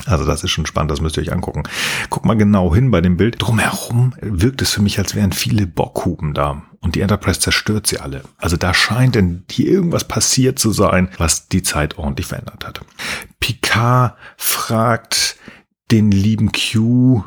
Also 0.05 0.25
das 0.25 0.43
ist 0.43 0.51
schon 0.51 0.65
spannend, 0.65 0.91
das 0.91 1.01
müsst 1.01 1.17
ihr 1.17 1.23
euch 1.23 1.31
angucken. 1.31 1.63
Guck 2.09 2.25
mal 2.25 2.35
genau 2.35 2.73
hin 2.73 2.91
bei 2.91 3.01
dem 3.01 3.17
Bild. 3.17 3.35
Drumherum 3.39 4.13
wirkt 4.21 4.61
es 4.61 4.71
für 4.71 4.81
mich, 4.81 4.99
als 4.99 5.15
wären 5.15 5.31
viele 5.31 5.67
Bockhuben 5.67 6.33
da. 6.33 6.63
Und 6.81 6.95
die 6.95 7.01
Enterprise 7.01 7.39
zerstört 7.39 7.87
sie 7.87 7.99
alle. 7.99 8.23
Also 8.37 8.55
da 8.55 8.73
scheint 8.73 9.15
denn 9.15 9.43
hier 9.51 9.67
irgendwas 9.67 10.05
passiert 10.05 10.59
zu 10.59 10.71
sein, 10.71 11.09
was 11.17 11.49
die 11.49 11.63
Zeit 11.63 11.97
ordentlich 11.97 12.27
verändert 12.27 12.65
hat. 12.65 12.81
Picard 13.39 14.15
fragt 14.37 15.35
den 15.91 16.11
lieben 16.11 16.51
Q, 16.51 17.23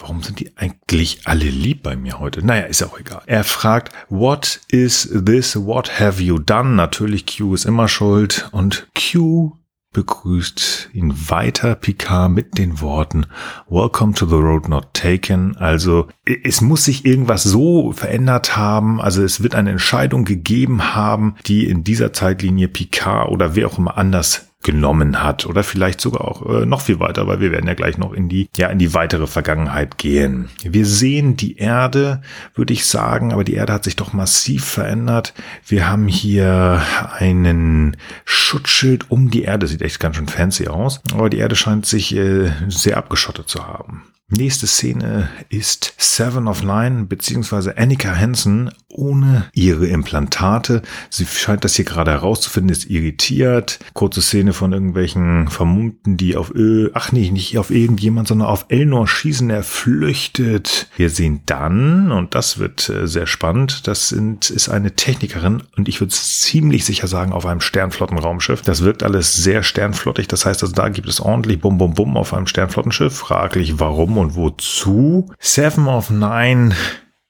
Warum 0.00 0.22
sind 0.22 0.38
die 0.38 0.56
eigentlich 0.56 1.22
alle 1.24 1.46
lieb 1.46 1.82
bei 1.82 1.96
mir 1.96 2.20
heute? 2.20 2.46
Naja, 2.46 2.66
ist 2.66 2.84
auch 2.84 3.00
egal. 3.00 3.20
Er 3.26 3.42
fragt, 3.42 3.92
what 4.08 4.60
is 4.68 5.08
this? 5.12 5.56
What 5.56 5.98
have 5.98 6.22
you 6.22 6.38
done? 6.38 6.76
Natürlich, 6.76 7.26
Q 7.26 7.54
ist 7.54 7.64
immer 7.64 7.88
schuld. 7.88 8.48
Und 8.52 8.86
Q 8.94 9.56
begrüßt 9.98 10.90
ihn 10.92 11.12
weiter 11.28 11.74
Picard 11.74 12.30
mit 12.30 12.56
den 12.56 12.80
Worten 12.80 13.26
Welcome 13.68 14.14
to 14.14 14.26
the 14.26 14.36
road 14.36 14.68
not 14.68 14.94
taken. 14.94 15.56
Also 15.56 16.06
es 16.44 16.60
muss 16.60 16.84
sich 16.84 17.04
irgendwas 17.04 17.42
so 17.42 17.90
verändert 17.90 18.56
haben. 18.56 19.00
Also 19.00 19.24
es 19.24 19.42
wird 19.42 19.56
eine 19.56 19.70
Entscheidung 19.70 20.24
gegeben 20.24 20.94
haben, 20.94 21.34
die 21.46 21.66
in 21.66 21.82
dieser 21.82 22.12
Zeitlinie 22.12 22.68
Picard 22.68 23.28
oder 23.30 23.56
wer 23.56 23.66
auch 23.66 23.78
immer 23.78 23.98
anders 23.98 24.47
genommen 24.62 25.22
hat 25.22 25.46
oder 25.46 25.62
vielleicht 25.62 26.00
sogar 26.00 26.22
auch 26.22 26.44
äh, 26.44 26.66
noch 26.66 26.80
viel 26.80 26.98
weiter, 26.98 27.26
weil 27.26 27.40
wir 27.40 27.52
werden 27.52 27.68
ja 27.68 27.74
gleich 27.74 27.96
noch 27.96 28.12
in 28.12 28.28
die 28.28 28.48
ja 28.56 28.68
in 28.68 28.78
die 28.78 28.92
weitere 28.92 29.26
Vergangenheit 29.26 29.98
gehen. 29.98 30.48
Wir 30.62 30.84
sehen 30.84 31.36
die 31.36 31.56
Erde, 31.56 32.22
würde 32.54 32.72
ich 32.72 32.84
sagen, 32.84 33.32
aber 33.32 33.44
die 33.44 33.54
Erde 33.54 33.72
hat 33.72 33.84
sich 33.84 33.96
doch 33.96 34.12
massiv 34.12 34.64
verändert. 34.64 35.32
Wir 35.66 35.88
haben 35.88 36.08
hier 36.08 36.82
einen 37.16 37.96
Schutzschild 38.24 39.10
um 39.10 39.30
die 39.30 39.42
Erde, 39.42 39.68
sieht 39.68 39.82
echt 39.82 40.00
ganz 40.00 40.16
schön 40.16 40.28
fancy 40.28 40.66
aus, 40.66 41.00
aber 41.12 41.30
die 41.30 41.38
Erde 41.38 41.54
scheint 41.54 41.86
sich 41.86 42.14
äh, 42.16 42.50
sehr 42.68 42.96
abgeschottet 42.96 43.48
zu 43.48 43.66
haben. 43.66 44.02
Nächste 44.30 44.66
Szene 44.66 45.30
ist 45.48 45.94
Seven 45.96 46.48
of 46.48 46.62
Nine 46.62 47.06
beziehungsweise 47.06 47.78
Annika 47.78 48.14
Hansen 48.14 48.70
ohne 48.88 49.46
ihre 49.54 49.86
Implantate. 49.86 50.82
Sie 51.08 51.24
scheint 51.24 51.64
das 51.64 51.76
hier 51.76 51.86
gerade 51.86 52.10
herauszufinden, 52.10 52.70
ist 52.70 52.90
irritiert. 52.90 53.78
Kurze 53.94 54.20
Szene 54.20 54.52
von 54.52 54.74
irgendwelchen 54.74 55.48
Vermummten, 55.48 56.18
die 56.18 56.36
auf 56.36 56.52
Ö, 56.54 56.90
ach 56.92 57.10
nee, 57.12 57.30
nicht 57.30 57.56
auf 57.56 57.70
irgendjemand, 57.70 58.28
sondern 58.28 58.48
auf 58.48 58.66
Elnor 58.68 59.08
schießen. 59.08 59.48
Er 59.48 59.62
flüchtet. 59.62 60.88
Wir 60.96 61.08
sehen 61.08 61.40
dann, 61.46 62.12
und 62.12 62.34
das 62.34 62.58
wird 62.58 62.90
äh, 62.90 63.06
sehr 63.06 63.26
spannend, 63.26 63.86
das 63.86 64.08
sind, 64.08 64.50
ist 64.50 64.68
eine 64.68 64.94
Technikerin 64.94 65.62
und 65.76 65.88
ich 65.88 66.00
würde 66.00 66.12
ziemlich 66.12 66.84
sicher 66.84 67.06
sagen 67.06 67.32
auf 67.32 67.46
einem 67.46 67.62
Sternflottenraumschiff. 67.62 68.60
Das 68.60 68.84
wirkt 68.84 69.02
alles 69.02 69.32
sehr 69.34 69.62
sternflottig. 69.62 70.28
Das 70.28 70.44
heißt, 70.44 70.62
also 70.62 70.74
da 70.74 70.90
gibt 70.90 71.08
es 71.08 71.20
ordentlich 71.20 71.60
Bum 71.60 71.78
Bum 71.78 71.94
Bum 71.94 72.18
auf 72.18 72.34
einem 72.34 72.46
Sternflottenschiff. 72.46 73.16
Fraglich 73.16 73.78
warum 73.78 74.17
und 74.18 74.34
wozu. 74.36 75.30
Seven 75.38 75.86
of 75.86 76.10
Nine 76.10 76.74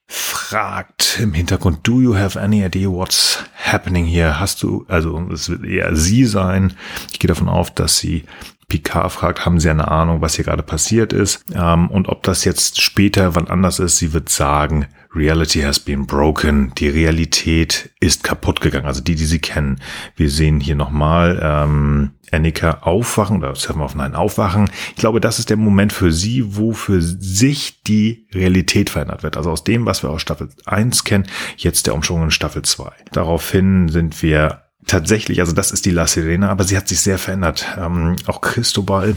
fragt 0.07 1.18
im 1.21 1.35
Hintergrund, 1.35 1.87
do 1.87 2.00
you 2.00 2.16
have 2.16 2.40
any 2.40 2.64
idea 2.64 2.88
what's 2.88 3.45
happening 3.54 4.07
here? 4.07 4.40
Hast 4.40 4.62
du, 4.62 4.85
also 4.88 5.28
es 5.30 5.49
wird 5.50 5.64
eher 5.64 5.95
sie 5.95 6.25
sein. 6.25 6.75
Ich 7.12 7.18
gehe 7.18 7.28
davon 7.28 7.49
auf, 7.49 7.71
dass 7.71 7.99
sie 7.99 8.25
Picard 8.68 9.12
fragt, 9.12 9.47
haben 9.47 9.61
Sie 9.61 9.71
eine 9.71 9.88
Ahnung, 9.88 10.21
was 10.21 10.35
hier 10.35 10.45
gerade 10.45 10.62
passiert 10.62 11.14
ist? 11.14 11.42
Ähm, 11.54 11.90
und 11.90 12.09
ob 12.09 12.23
das 12.23 12.45
jetzt 12.45 12.83
später 12.83 13.35
wann 13.35 13.49
anders 13.49 13.78
ist, 13.78 13.97
sie 13.97 14.12
wird 14.12 14.28
sagen, 14.28 14.87
Reality 15.15 15.62
has 15.62 15.81
been 15.81 16.07
broken. 16.07 16.73
Die 16.77 16.88
Realität 16.88 17.91
ist 18.00 18.25
kaputt 18.25 18.61
gegangen. 18.61 18.87
Also 18.87 19.00
die, 19.00 19.15
die 19.15 19.25
Sie 19.25 19.38
kennen. 19.38 19.81
Wir 20.17 20.31
sehen 20.31 20.61
hier 20.61 20.75
nochmal 20.75 21.41
ähm, 21.43 22.11
Annika 22.31 22.79
aufwachen 22.83 23.38
oder 23.38 23.55
Seven 23.55 23.81
of 23.81 23.95
Nine 23.95 24.17
aufwachen. 24.17 24.71
Ich 24.91 24.97
glaube, 24.97 25.21
das 25.21 25.38
ist 25.38 25.50
der 25.50 25.57
Moment 25.57 25.93
für 25.93 26.12
sie, 26.12 26.57
wo 26.57 26.73
für 26.73 27.00
sich 27.00 27.83
die 27.83 28.27
Realität 28.35 28.91
verändert 28.91 29.23
wird. 29.23 29.37
Also 29.37 29.50
aus 29.50 29.65
dem, 29.65 29.87
was 29.87 30.03
wir 30.03 30.11
aus 30.11 30.23
Staffel 30.23 30.49
1 30.67 31.05
kennen, 31.05 31.27
jetzt 31.57 31.87
der 31.87 31.95
Umschwung 31.95 32.25
in 32.25 32.31
Staffel 32.31 32.62
2. 32.62 32.91
Daraufhin 33.12 33.88
sind 33.88 34.23
wir 34.23 34.62
tatsächlich, 34.87 35.41
also 35.41 35.53
das 35.53 35.71
ist 35.71 35.87
die 35.87 35.91
La 35.91 36.07
Sirena, 36.07 36.50
aber 36.50 36.65
sie 36.65 36.77
hat 36.77 36.88
sich 36.88 37.00
sehr 37.00 37.19
verändert. 37.19 37.67
Ähm, 37.79 38.17
auch 38.27 38.41
Cristobal 38.41 39.17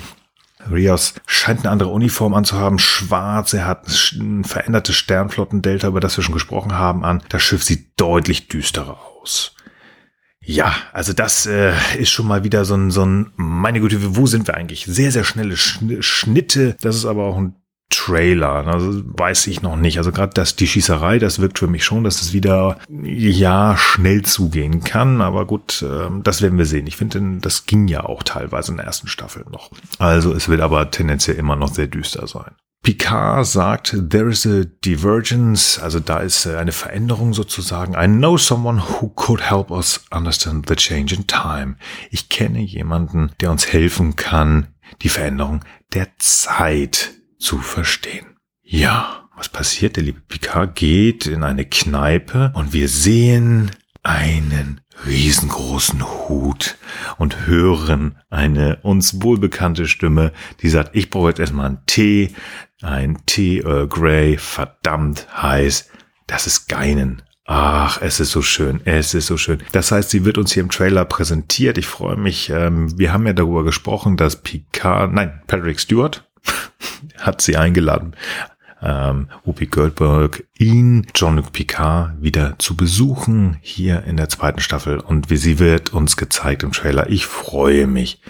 Rios 0.69 1.13
scheint 1.25 1.61
eine 1.61 1.69
andere 1.69 1.89
Uniform 1.89 2.33
anzuhaben, 2.33 2.79
schwarz, 2.79 3.53
er 3.53 3.65
hat 3.65 3.87
ein 4.13 4.43
verändertes 4.43 4.95
Sternflotten-Delta, 4.95 5.87
über 5.87 5.99
das 5.99 6.17
wir 6.17 6.23
schon 6.23 6.33
gesprochen 6.33 6.73
haben, 6.73 7.03
an. 7.03 7.23
Das 7.29 7.41
Schiff 7.41 7.63
sieht 7.63 7.99
deutlich 7.99 8.47
düsterer 8.47 8.99
aus. 9.21 9.55
Ja, 10.43 10.75
also 10.91 11.13
das 11.13 11.45
äh, 11.45 11.73
ist 11.97 12.09
schon 12.09 12.27
mal 12.27 12.43
wieder 12.43 12.65
so 12.65 12.75
ein, 12.75 12.89
so 12.89 13.05
ein, 13.05 13.31
meine 13.35 13.79
Güte, 13.79 14.15
wo 14.15 14.25
sind 14.25 14.47
wir 14.47 14.55
eigentlich? 14.55 14.85
Sehr, 14.85 15.11
sehr 15.11 15.23
schnelle 15.23 15.55
Schnitte. 15.55 16.75
Das 16.81 16.95
ist 16.95 17.05
aber 17.05 17.25
auch 17.25 17.37
ein 17.37 17.55
Trailer. 17.91 18.65
Also 18.67 19.01
weiß 19.05 19.47
ich 19.47 19.61
noch 19.61 19.75
nicht. 19.75 19.99
Also 19.99 20.11
gerade 20.11 20.33
das, 20.33 20.55
die 20.55 20.67
Schießerei, 20.67 21.19
das 21.19 21.39
wirkt 21.39 21.59
für 21.59 21.67
mich 21.67 21.85
schon, 21.85 22.03
dass 22.03 22.21
es 22.21 22.33
wieder 22.33 22.77
ja 23.03 23.77
schnell 23.77 24.23
zugehen 24.23 24.83
kann. 24.83 25.21
Aber 25.21 25.45
gut, 25.45 25.83
äh, 25.83 26.09
das 26.23 26.41
werden 26.41 26.57
wir 26.57 26.65
sehen. 26.65 26.87
Ich 26.87 26.97
finde, 26.97 27.37
das 27.39 27.65
ging 27.65 27.87
ja 27.87 28.03
auch 28.03 28.23
teilweise 28.23 28.71
in 28.71 28.77
der 28.77 28.87
ersten 28.87 29.07
Staffel 29.07 29.45
noch. 29.51 29.69
Also 29.99 30.33
es 30.33 30.49
wird 30.49 30.61
aber 30.61 30.89
tendenziell 30.89 31.37
immer 31.37 31.55
noch 31.55 31.73
sehr 31.73 31.87
düster 31.87 32.25
sein. 32.27 32.51
Picard 32.83 33.45
sagt, 33.45 33.95
there 34.09 34.27
is 34.31 34.47
a 34.47 34.63
divergence, 34.83 35.77
also 35.77 35.99
da 35.99 36.17
ist 36.17 36.47
äh, 36.47 36.55
eine 36.55 36.71
Veränderung 36.71 37.35
sozusagen. 37.35 37.93
I 37.93 38.07
know 38.07 38.37
someone 38.37 38.81
who 38.81 39.09
could 39.09 39.39
help 39.51 39.69
us 39.69 40.03
understand 40.09 40.67
the 40.67 40.75
change 40.75 41.13
in 41.13 41.27
time. 41.27 41.75
Ich 42.09 42.29
kenne 42.29 42.59
jemanden, 42.59 43.33
der 43.39 43.51
uns 43.51 43.71
helfen 43.71 44.15
kann, 44.15 44.69
die 45.03 45.09
Veränderung 45.09 45.63
der 45.93 46.07
Zeit 46.17 47.20
zu 47.41 47.57
verstehen. 47.57 48.37
Ja, 48.61 49.29
was 49.35 49.49
passiert? 49.49 49.95
Der 49.95 50.03
liebe 50.03 50.21
Picard 50.21 50.75
geht 50.75 51.25
in 51.25 51.43
eine 51.43 51.65
Kneipe 51.65 52.51
und 52.55 52.73
wir 52.73 52.87
sehen 52.87 53.71
einen 54.03 54.81
riesengroßen 55.05 56.03
Hut 56.03 56.77
und 57.17 57.47
hören 57.47 58.17
eine 58.29 58.77
uns 58.83 59.21
wohlbekannte 59.21 59.87
Stimme, 59.87 60.31
die 60.61 60.69
sagt, 60.69 60.95
ich 60.95 61.09
brauche 61.09 61.29
jetzt 61.29 61.39
erstmal 61.39 61.67
einen 61.67 61.85
Tee, 61.85 62.35
ein 62.81 63.17
Tee 63.25 63.59
Earl 63.59 63.87
Grey, 63.87 64.37
verdammt 64.37 65.27
heiß. 65.41 65.89
Das 66.27 66.47
ist 66.47 66.67
Geinen. 66.67 67.23
Ach, 67.45 68.01
es 68.01 68.19
ist 68.19 68.31
so 68.31 68.41
schön, 68.41 68.79
es 68.85 69.13
ist 69.13 69.27
so 69.27 69.35
schön. 69.35 69.61
Das 69.71 69.91
heißt, 69.91 70.09
sie 70.09 70.23
wird 70.23 70.37
uns 70.37 70.53
hier 70.53 70.63
im 70.63 70.69
Trailer 70.69 71.03
präsentiert. 71.03 71.77
Ich 71.77 71.87
freue 71.87 72.15
mich. 72.15 72.49
Ähm, 72.49 72.97
wir 72.97 73.11
haben 73.11 73.27
ja 73.27 73.33
darüber 73.33 73.63
gesprochen, 73.63 74.15
dass 74.15 74.41
Picard, 74.41 75.11
nein, 75.11 75.41
Patrick 75.47 75.79
Stewart 75.79 76.30
hat 77.17 77.41
sie 77.41 77.57
eingeladen, 77.57 78.15
ähm, 78.81 79.27
Whoopi 79.43 79.67
Goldberg, 79.67 80.43
ihn, 80.57 81.07
Jean-Luc 81.13 81.53
Picard, 81.53 82.21
wieder 82.21 82.57
zu 82.57 82.75
besuchen 82.75 83.57
hier 83.61 84.03
in 84.03 84.17
der 84.17 84.29
zweiten 84.29 84.59
Staffel. 84.59 84.99
Und 84.99 85.29
wie 85.29 85.37
sie 85.37 85.59
wird 85.59 85.93
uns 85.93 86.17
gezeigt 86.17 86.63
im 86.63 86.71
Trailer. 86.71 87.09
Ich 87.09 87.25
freue 87.25 87.87
mich. 87.87 88.21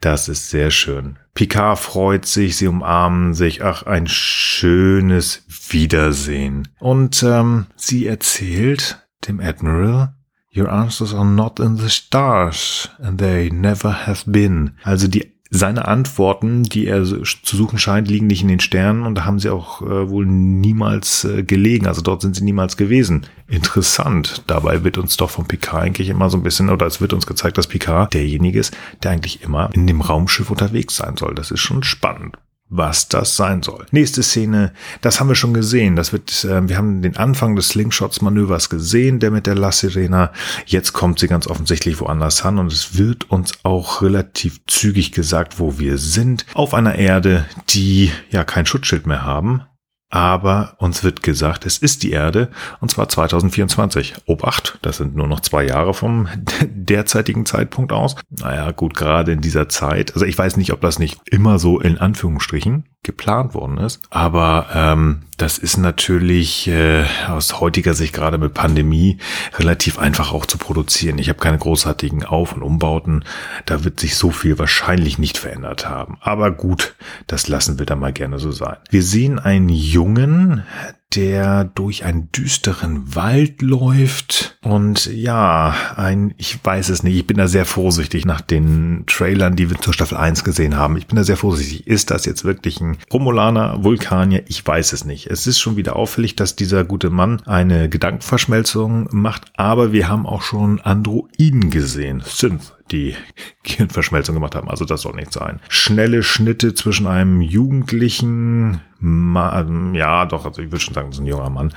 Das 0.00 0.28
ist 0.28 0.50
sehr 0.50 0.70
schön. 0.70 1.16
Picard 1.34 1.78
freut 1.78 2.26
sich, 2.26 2.56
sie 2.56 2.68
umarmen 2.68 3.34
sich. 3.34 3.64
Ach, 3.64 3.84
ein 3.84 4.06
schönes 4.06 5.44
Wiedersehen. 5.70 6.68
Und 6.78 7.22
ähm, 7.22 7.66
sie 7.76 8.06
erzählt 8.06 8.98
dem 9.26 9.40
Admiral, 9.40 10.14
Your 10.56 10.70
answers 10.70 11.12
are 11.12 11.24
not 11.24 11.58
in 11.58 11.76
the 11.76 11.90
stars 11.90 12.88
and 13.02 13.18
they 13.18 13.50
never 13.50 14.06
have 14.06 14.30
been. 14.30 14.78
Also 14.84 15.08
die 15.08 15.33
seine 15.58 15.86
Antworten, 15.86 16.64
die 16.64 16.86
er 16.86 17.04
zu 17.04 17.56
suchen 17.56 17.78
scheint, 17.78 18.08
liegen 18.08 18.26
nicht 18.26 18.42
in 18.42 18.48
den 18.48 18.60
Sternen 18.60 19.02
und 19.02 19.14
da 19.14 19.24
haben 19.24 19.38
sie 19.38 19.50
auch 19.50 19.82
äh, 19.82 20.08
wohl 20.08 20.26
niemals 20.26 21.24
äh, 21.24 21.42
gelegen. 21.42 21.86
Also 21.86 22.02
dort 22.02 22.22
sind 22.22 22.34
sie 22.34 22.44
niemals 22.44 22.76
gewesen. 22.76 23.26
Interessant. 23.46 24.42
Dabei 24.46 24.84
wird 24.84 24.98
uns 24.98 25.16
doch 25.16 25.30
von 25.30 25.46
Picard 25.46 25.82
eigentlich 25.82 26.08
immer 26.08 26.30
so 26.30 26.36
ein 26.36 26.42
bisschen, 26.42 26.70
oder 26.70 26.86
es 26.86 27.00
wird 27.00 27.12
uns 27.12 27.26
gezeigt, 27.26 27.58
dass 27.58 27.66
Picard 27.66 28.14
derjenige 28.14 28.58
ist, 28.58 28.76
der 29.02 29.12
eigentlich 29.12 29.42
immer 29.42 29.70
in 29.74 29.86
dem 29.86 30.00
Raumschiff 30.00 30.50
unterwegs 30.50 30.96
sein 30.96 31.16
soll. 31.16 31.34
Das 31.34 31.50
ist 31.50 31.60
schon 31.60 31.82
spannend 31.82 32.36
was 32.76 33.08
das 33.08 33.36
sein 33.36 33.62
soll. 33.62 33.86
Nächste 33.92 34.22
Szene, 34.22 34.72
das 35.00 35.20
haben 35.20 35.28
wir 35.28 35.36
schon 35.36 35.54
gesehen. 35.54 35.94
Das 35.94 36.12
wird, 36.12 36.44
äh, 36.44 36.68
wir 36.68 36.76
haben 36.76 37.02
den 37.02 37.16
Anfang 37.16 37.54
des 37.54 37.68
Slingshots-Manövers 37.70 38.68
gesehen, 38.68 39.20
der 39.20 39.30
mit 39.30 39.46
der 39.46 39.54
La 39.54 39.70
Sirena. 39.70 40.32
Jetzt 40.66 40.92
kommt 40.92 41.20
sie 41.20 41.28
ganz 41.28 41.46
offensichtlich 41.46 42.00
woanders 42.00 42.44
an 42.44 42.58
und 42.58 42.72
es 42.72 42.98
wird 42.98 43.30
uns 43.30 43.52
auch 43.62 44.02
relativ 44.02 44.60
zügig 44.66 45.12
gesagt, 45.12 45.60
wo 45.60 45.78
wir 45.78 45.98
sind. 45.98 46.46
Auf 46.54 46.74
einer 46.74 46.96
Erde, 46.96 47.44
die 47.70 48.10
ja 48.30 48.42
kein 48.42 48.66
Schutzschild 48.66 49.06
mehr 49.06 49.24
haben, 49.24 49.62
aber 50.14 50.76
uns 50.78 51.02
wird 51.02 51.24
gesagt, 51.24 51.66
es 51.66 51.78
ist 51.78 52.04
die 52.04 52.12
Erde 52.12 52.48
und 52.80 52.88
zwar 52.88 53.08
2024. 53.08 54.14
Obacht, 54.26 54.78
das 54.80 54.98
sind 54.98 55.16
nur 55.16 55.26
noch 55.26 55.40
zwei 55.40 55.66
Jahre 55.66 55.92
vom 55.92 56.28
derzeitigen 56.62 57.46
Zeitpunkt 57.46 57.92
aus. 57.92 58.14
Naja, 58.30 58.70
gut, 58.70 58.94
gerade 58.94 59.32
in 59.32 59.40
dieser 59.40 59.68
Zeit. 59.68 60.14
Also 60.14 60.24
ich 60.24 60.38
weiß 60.38 60.56
nicht, 60.56 60.72
ob 60.72 60.80
das 60.80 61.00
nicht 61.00 61.18
immer 61.28 61.58
so 61.58 61.80
in 61.80 61.98
Anführungsstrichen 61.98 62.84
geplant 63.04 63.54
worden 63.54 63.78
ist. 63.78 64.00
Aber 64.10 64.66
ähm, 64.74 65.22
das 65.36 65.58
ist 65.58 65.76
natürlich 65.76 66.68
äh, 66.68 67.04
aus 67.28 67.60
heutiger 67.60 67.94
Sicht 67.94 68.12
gerade 68.12 68.38
mit 68.38 68.54
Pandemie 68.54 69.18
relativ 69.58 69.98
einfach 69.98 70.32
auch 70.32 70.46
zu 70.46 70.58
produzieren. 70.58 71.18
Ich 71.18 71.28
habe 71.28 71.38
keine 71.38 71.58
großartigen 71.58 72.24
Auf- 72.24 72.54
und 72.54 72.62
Umbauten. 72.62 73.24
Da 73.66 73.84
wird 73.84 74.00
sich 74.00 74.16
so 74.16 74.30
viel 74.30 74.58
wahrscheinlich 74.58 75.18
nicht 75.18 75.38
verändert 75.38 75.88
haben. 75.88 76.18
Aber 76.20 76.50
gut, 76.50 76.94
das 77.26 77.48
lassen 77.48 77.78
wir 77.78 77.86
dann 77.86 78.00
mal 78.00 78.12
gerne 78.12 78.38
so 78.38 78.50
sein. 78.50 78.76
Wir 78.90 79.02
sehen 79.02 79.38
einen 79.38 79.68
Jungen, 79.68 80.64
der 81.16 81.64
durch 81.64 82.04
einen 82.04 82.30
düsteren 82.32 83.14
Wald 83.14 83.62
läuft 83.62 84.58
und 84.62 85.06
ja, 85.06 85.74
ein, 85.96 86.34
ich 86.38 86.58
weiß 86.64 86.88
es 86.88 87.02
nicht, 87.02 87.16
ich 87.16 87.26
bin 87.26 87.36
da 87.36 87.48
sehr 87.48 87.66
vorsichtig 87.66 88.24
nach 88.24 88.40
den 88.40 89.04
Trailern, 89.06 89.56
die 89.56 89.70
wir 89.70 89.78
zur 89.78 89.92
Staffel 89.92 90.16
1 90.16 90.44
gesehen 90.44 90.76
haben. 90.76 90.96
Ich 90.96 91.06
bin 91.06 91.16
da 91.16 91.24
sehr 91.24 91.36
vorsichtig. 91.36 91.86
Ist 91.86 92.10
das 92.10 92.24
jetzt 92.24 92.44
wirklich 92.44 92.80
ein 92.80 92.96
Romulaner, 93.12 93.84
Vulkanier? 93.84 94.42
Ich 94.48 94.66
weiß 94.66 94.92
es 94.92 95.04
nicht. 95.04 95.26
Es 95.26 95.46
ist 95.46 95.60
schon 95.60 95.76
wieder 95.76 95.96
auffällig, 95.96 96.36
dass 96.36 96.56
dieser 96.56 96.84
gute 96.84 97.10
Mann 97.10 97.42
eine 97.44 97.88
Gedankenverschmelzung 97.88 99.08
macht, 99.12 99.52
aber 99.54 99.92
wir 99.92 100.08
haben 100.08 100.26
auch 100.26 100.42
schon 100.42 100.80
Androiden 100.80 101.70
gesehen. 101.70 102.22
Synth 102.26 102.72
die 102.90 103.14
Gehirnverschmelzung 103.62 104.34
gemacht 104.34 104.54
haben. 104.54 104.68
Also 104.68 104.84
das 104.84 105.02
soll 105.02 105.14
nicht 105.14 105.32
sein. 105.32 105.60
Schnelle 105.68 106.22
Schnitte 106.22 106.74
zwischen 106.74 107.06
einem 107.06 107.40
jugendlichen, 107.40 108.80
Mann, 109.00 109.94
ja 109.94 110.24
doch, 110.24 110.46
also 110.46 110.62
ich 110.62 110.70
würde 110.70 110.80
schon 110.80 110.94
sagen, 110.94 111.08
das 111.08 111.16
ist 111.16 111.22
ein 111.22 111.26
junger 111.26 111.50
Mann 111.50 111.74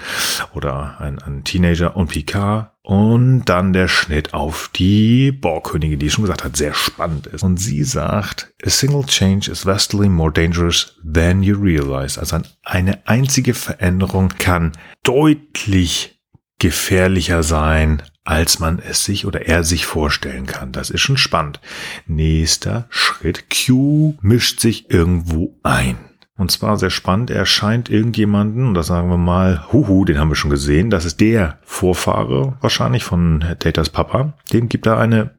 oder 0.53 1.01
ein, 1.01 1.19
ein 1.19 1.43
Teenager 1.43 1.95
und 1.97 2.07
Picard. 2.07 2.71
Und 2.83 3.43
dann 3.45 3.73
der 3.73 3.89
Schnitt 3.89 4.33
auf 4.33 4.69
die 4.73 5.33
Borgkönigin, 5.33 5.99
die 5.99 6.09
schon 6.09 6.23
gesagt 6.23 6.45
hat, 6.45 6.55
sehr 6.55 6.73
spannend 6.73 7.27
ist. 7.27 7.43
Und 7.43 7.57
sie 7.57 7.83
sagt, 7.83 8.53
a 8.65 8.69
single 8.69 9.03
change 9.05 9.51
is 9.51 9.65
vastly 9.65 10.07
more 10.07 10.31
dangerous 10.31 10.95
than 11.03 11.43
you 11.43 11.57
realize. 11.59 12.17
Also 12.17 12.39
eine 12.63 13.05
einzige 13.05 13.53
Veränderung 13.53 14.29
kann 14.39 14.71
deutlich 15.03 16.21
gefährlicher 16.59 17.43
sein, 17.43 18.03
als 18.27 18.59
man 18.59 18.79
es 18.79 19.05
sich 19.05 19.25
oder 19.25 19.47
er 19.47 19.63
sich 19.63 19.85
vorstellen 19.85 20.45
kann. 20.45 20.73
Das 20.73 20.89
ist 20.89 20.99
schon 20.99 21.15
spannend. 21.15 21.61
Nächster 22.07 22.87
Schritt. 22.89 23.45
Q 23.49 24.15
mischt 24.21 24.59
sich 24.59 24.91
irgendwo 24.91 25.57
ein. 25.63 25.97
Und 26.35 26.51
zwar 26.51 26.77
sehr 26.77 26.89
spannend, 26.89 27.31
er 27.31 27.45
scheint 27.45 27.89
irgendjemanden, 27.89 28.67
und 28.67 28.73
das 28.73 28.87
sagen 28.87 29.09
wir 29.09 29.17
mal, 29.17 29.65
huhu, 29.71 30.03
den 30.03 30.19
haben 30.19 30.29
wir 30.29 30.35
schon 30.35 30.51
gesehen, 30.51 30.89
das 30.89 31.05
ist 31.05 31.19
der 31.21 31.57
Vorfahre 31.63 32.57
wahrscheinlich 32.61 33.03
von 33.03 33.43
Datas 33.59 33.89
Papa. 33.89 34.33
Dem 34.51 34.67
gibt 34.69 34.85
er 34.85 34.97
eine 34.99 35.37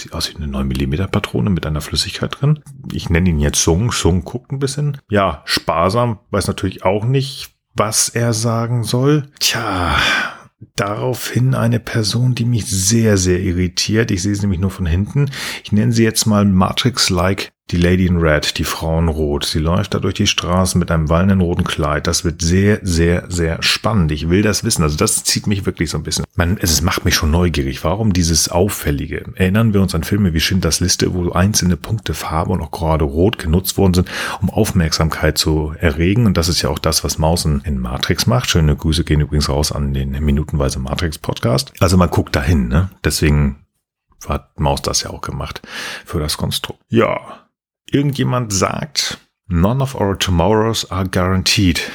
sieht 0.00 0.14
aus 0.14 0.30
wie 0.30 0.36
eine 0.36 0.48
9 0.48 0.66
mm 0.66 1.10
Patrone 1.10 1.50
mit 1.50 1.66
einer 1.66 1.82
Flüssigkeit 1.82 2.40
drin. 2.40 2.60
Ich 2.92 3.10
nenne 3.10 3.28
ihn 3.28 3.40
jetzt 3.40 3.62
Sung. 3.62 3.92
Sung 3.92 4.24
guckt 4.24 4.50
ein 4.50 4.58
bisschen. 4.58 4.96
Ja, 5.10 5.42
sparsam, 5.44 6.18
weiß 6.30 6.46
natürlich 6.46 6.82
auch 6.82 7.04
nicht, 7.04 7.50
was 7.74 8.08
er 8.08 8.32
sagen 8.32 8.84
soll. 8.84 9.28
Tja, 9.38 9.94
daraufhin 10.76 11.54
eine 11.54 11.80
Person, 11.80 12.34
die 12.34 12.44
mich 12.44 12.66
sehr, 12.66 13.16
sehr 13.16 13.40
irritiert. 13.40 14.10
Ich 14.10 14.22
sehe 14.22 14.34
sie 14.34 14.42
nämlich 14.42 14.60
nur 14.60 14.70
von 14.70 14.86
hinten. 14.86 15.30
Ich 15.64 15.72
nenne 15.72 15.92
sie 15.92 16.04
jetzt 16.04 16.26
mal 16.26 16.44
Matrix-like 16.44 17.52
die 17.72 17.78
Lady 17.78 18.06
in 18.06 18.18
Red, 18.18 18.58
die 18.58 18.64
Frau 18.64 18.98
in 18.98 19.08
Rot. 19.08 19.44
Sie 19.44 19.58
läuft 19.58 19.94
da 19.94 19.98
durch 19.98 20.14
die 20.14 20.26
Straßen 20.26 20.78
mit 20.78 20.90
einem 20.90 21.08
wallenden 21.08 21.40
roten 21.40 21.64
Kleid. 21.64 22.06
Das 22.06 22.24
wird 22.24 22.42
sehr, 22.42 22.80
sehr, 22.82 23.24
sehr 23.28 23.62
spannend. 23.62 24.12
Ich 24.12 24.28
will 24.28 24.42
das 24.42 24.62
wissen. 24.62 24.82
Also 24.82 24.96
das 24.96 25.24
zieht 25.24 25.46
mich 25.46 25.64
wirklich 25.64 25.90
so 25.90 25.96
ein 25.96 26.02
bisschen. 26.02 26.24
Man, 26.36 26.58
es 26.58 26.82
macht 26.82 27.04
mich 27.04 27.14
schon 27.14 27.30
neugierig. 27.30 27.82
Warum 27.82 28.12
dieses 28.12 28.50
Auffällige? 28.50 29.24
Erinnern 29.36 29.72
wir 29.72 29.80
uns 29.80 29.94
an 29.94 30.04
Filme 30.04 30.34
wie 30.34 30.40
Schindlers 30.40 30.80
Liste, 30.80 31.14
wo 31.14 31.32
einzelne 31.32 31.76
Punkte 31.76 32.14
Farbe 32.14 32.52
und 32.52 32.60
auch 32.60 32.70
gerade 32.70 33.04
Rot 33.04 33.38
genutzt 33.38 33.78
worden 33.78 33.94
sind, 33.94 34.10
um 34.42 34.50
Aufmerksamkeit 34.50 35.38
zu 35.38 35.74
erregen. 35.78 36.26
Und 36.26 36.36
das 36.36 36.48
ist 36.48 36.60
ja 36.60 36.68
auch 36.68 36.78
das, 36.78 37.04
was 37.04 37.18
Mausen 37.18 37.62
in 37.64 37.78
Matrix 37.78 38.26
macht. 38.26 38.50
Schöne 38.50 38.76
Grüße 38.76 39.04
gehen 39.04 39.20
übrigens 39.20 39.48
raus 39.48 39.72
an 39.72 39.94
den 39.94 40.10
minutenweise 40.10 40.78
Matrix 40.78 41.18
Podcast. 41.18 41.72
Also 41.80 41.96
man 41.96 42.10
guckt 42.10 42.36
dahin, 42.36 42.68
ne? 42.68 42.90
Deswegen 43.02 43.56
hat 44.28 44.60
Maus 44.60 44.82
das 44.82 45.02
ja 45.02 45.10
auch 45.10 45.20
gemacht 45.20 45.62
für 46.04 46.20
das 46.20 46.36
Konstrukt. 46.36 46.80
Ja, 46.88 47.41
irgendjemand 47.92 48.52
sagt, 48.52 49.18
none 49.48 49.82
of 49.82 49.94
our 49.94 50.18
tomorrows 50.18 50.90
are 50.90 51.08
guaranteed. 51.08 51.90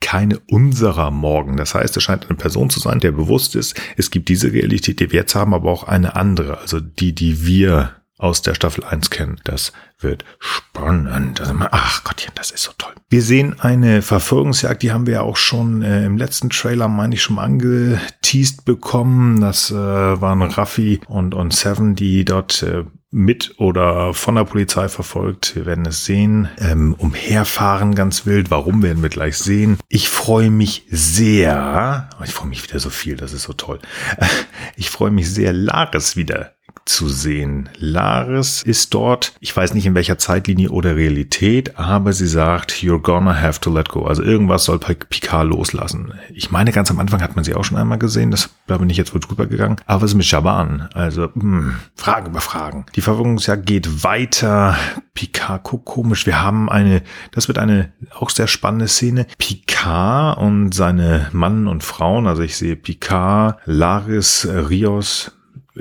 Keine 0.00 0.38
unserer 0.48 1.10
Morgen. 1.10 1.56
Das 1.56 1.74
heißt, 1.74 1.96
es 1.96 2.02
scheint 2.02 2.28
eine 2.28 2.36
Person 2.36 2.70
zu 2.70 2.80
sein, 2.80 3.00
der 3.00 3.12
bewusst 3.12 3.54
ist, 3.54 3.80
es 3.96 4.10
gibt 4.10 4.28
diese 4.28 4.52
Realität, 4.52 4.98
die 4.98 5.12
wir 5.12 5.20
jetzt 5.20 5.34
haben, 5.34 5.54
aber 5.54 5.70
auch 5.70 5.84
eine 5.84 6.16
andere. 6.16 6.58
Also 6.58 6.80
die, 6.80 7.14
die 7.14 7.46
wir 7.46 8.00
aus 8.20 8.42
der 8.42 8.54
Staffel 8.54 8.84
1 8.84 9.10
kennen. 9.10 9.40
Das 9.44 9.72
wird 9.98 10.24
spannend. 10.38 11.40
Also, 11.40 11.54
ach 11.70 12.04
Gottchen, 12.04 12.32
das 12.34 12.50
ist 12.50 12.64
so 12.64 12.72
toll. 12.76 12.92
Wir 13.08 13.22
sehen 13.22 13.58
eine 13.58 14.02
Verfolgungsjagd, 14.02 14.82
die 14.82 14.92
haben 14.92 15.06
wir 15.06 15.14
ja 15.14 15.22
auch 15.22 15.36
schon 15.36 15.82
äh, 15.82 16.04
im 16.04 16.16
letzten 16.18 16.50
Trailer, 16.50 16.88
meine 16.88 17.14
ich, 17.14 17.22
schon 17.22 17.36
mal 17.36 17.44
angeteased 17.44 18.64
bekommen. 18.64 19.40
Das 19.40 19.70
äh, 19.70 19.74
waren 19.74 20.42
Raffi 20.42 21.00
und, 21.08 21.34
und 21.34 21.54
Seven, 21.54 21.94
die 21.94 22.24
dort 22.24 22.62
äh, 22.62 22.84
mit 23.10 23.54
oder 23.58 24.14
von 24.14 24.36
der 24.36 24.44
Polizei 24.44 24.88
verfolgt. 24.88 25.56
Wir 25.56 25.66
werden 25.66 25.84
es 25.86 26.04
sehen. 26.04 26.48
Ähm, 26.58 26.94
umherfahren 26.96 27.94
ganz 27.94 28.24
wild. 28.24 28.50
Warum 28.50 28.82
werden 28.82 29.02
wir 29.02 29.10
gleich 29.10 29.36
sehen? 29.38 29.78
Ich 29.88 30.08
freue 30.08 30.50
mich 30.50 30.84
sehr. 30.90 32.08
Ich 32.24 32.32
freue 32.32 32.48
mich 32.48 32.62
wieder 32.62 32.78
so 32.78 32.90
viel. 32.90 33.16
Das 33.16 33.32
ist 33.32 33.44
so 33.44 33.52
toll. 33.52 33.80
Ich 34.76 34.90
freue 34.90 35.10
mich 35.10 35.30
sehr, 35.30 35.52
Laris 35.52 36.16
wieder 36.16 36.54
zu 36.84 37.08
sehen. 37.08 37.68
Laris 37.78 38.62
ist 38.62 38.94
dort, 38.94 39.34
ich 39.40 39.56
weiß 39.56 39.74
nicht 39.74 39.86
in 39.86 39.94
welcher 39.94 40.18
Zeitlinie 40.18 40.70
oder 40.70 40.96
Realität, 40.96 41.78
aber 41.78 42.12
sie 42.12 42.26
sagt, 42.26 42.72
you're 42.82 43.00
gonna 43.00 43.40
have 43.40 43.60
to 43.60 43.72
let 43.72 43.88
go. 43.88 44.04
Also 44.04 44.22
irgendwas 44.22 44.64
soll 44.64 44.78
Picard 44.78 45.48
loslassen. 45.48 46.14
Ich 46.34 46.50
meine, 46.50 46.72
ganz 46.72 46.90
am 46.90 46.98
Anfang 46.98 47.22
hat 47.22 47.36
man 47.36 47.44
sie 47.44 47.54
auch 47.54 47.64
schon 47.64 47.78
einmal 47.78 47.98
gesehen, 47.98 48.30
das 48.30 48.50
da 48.70 48.78
bin 48.78 48.88
ich 48.88 48.96
jetzt 48.96 49.12
wohl 49.12 49.20
drüber 49.20 49.46
gegangen. 49.46 49.76
Aber 49.86 50.02
was 50.02 50.12
ist 50.12 50.16
mit 50.16 50.26
Shaban? 50.26 50.88
Also, 50.94 51.28
hm, 51.34 51.74
Fragen 51.96 52.30
über 52.30 52.40
Fragen. 52.40 52.86
Die 52.94 53.00
Verwirrungsjagd 53.00 53.66
geht 53.66 54.04
weiter. 54.04 54.76
Picard 55.14 55.64
guckt 55.64 55.86
komisch. 55.86 56.24
Wir 56.24 56.40
haben 56.40 56.70
eine, 56.70 57.02
das 57.32 57.48
wird 57.48 57.58
eine 57.58 57.92
auch 58.14 58.30
sehr 58.30 58.46
spannende 58.46 58.86
Szene. 58.86 59.26
Picard 59.38 60.38
und 60.38 60.72
seine 60.72 61.28
Mann 61.32 61.66
und 61.66 61.82
Frauen, 61.82 62.28
also 62.28 62.42
ich 62.42 62.56
sehe 62.56 62.76
Picard, 62.76 63.58
Laris, 63.64 64.46
Rios, 64.48 65.32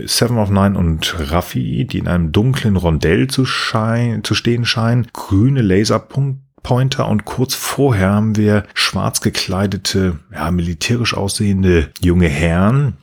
Seven 0.05 0.37
of 0.37 0.49
Nine 0.49 0.77
und 0.77 1.31
Raffi, 1.31 1.85
die 1.85 1.99
in 1.99 2.07
einem 2.07 2.31
dunklen 2.31 2.75
Rondell 2.75 3.27
zu, 3.27 3.45
schein, 3.45 4.23
zu 4.23 4.35
stehen 4.35 4.65
scheinen, 4.65 5.07
grüne 5.13 5.61
Laserpointer 5.61 7.07
und 7.07 7.25
kurz 7.25 7.53
vorher 7.55 8.11
haben 8.11 8.35
wir 8.35 8.63
schwarz 8.73 9.21
gekleidete, 9.21 10.19
ja, 10.33 10.51
militärisch 10.51 11.13
aussehende 11.13 11.91
junge 12.01 12.27
Herren, 12.27 12.97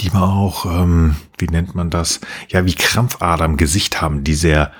die 0.00 0.10
aber 0.10 0.28
auch, 0.28 0.66
ähm, 0.66 1.16
wie 1.38 1.46
nennt 1.46 1.74
man 1.74 1.90
das, 1.90 2.20
ja, 2.48 2.64
wie 2.66 2.74
Krampfader 2.74 3.44
im 3.44 3.56
Gesicht 3.56 4.00
haben, 4.00 4.24
die 4.24 4.34
sehr 4.34 4.72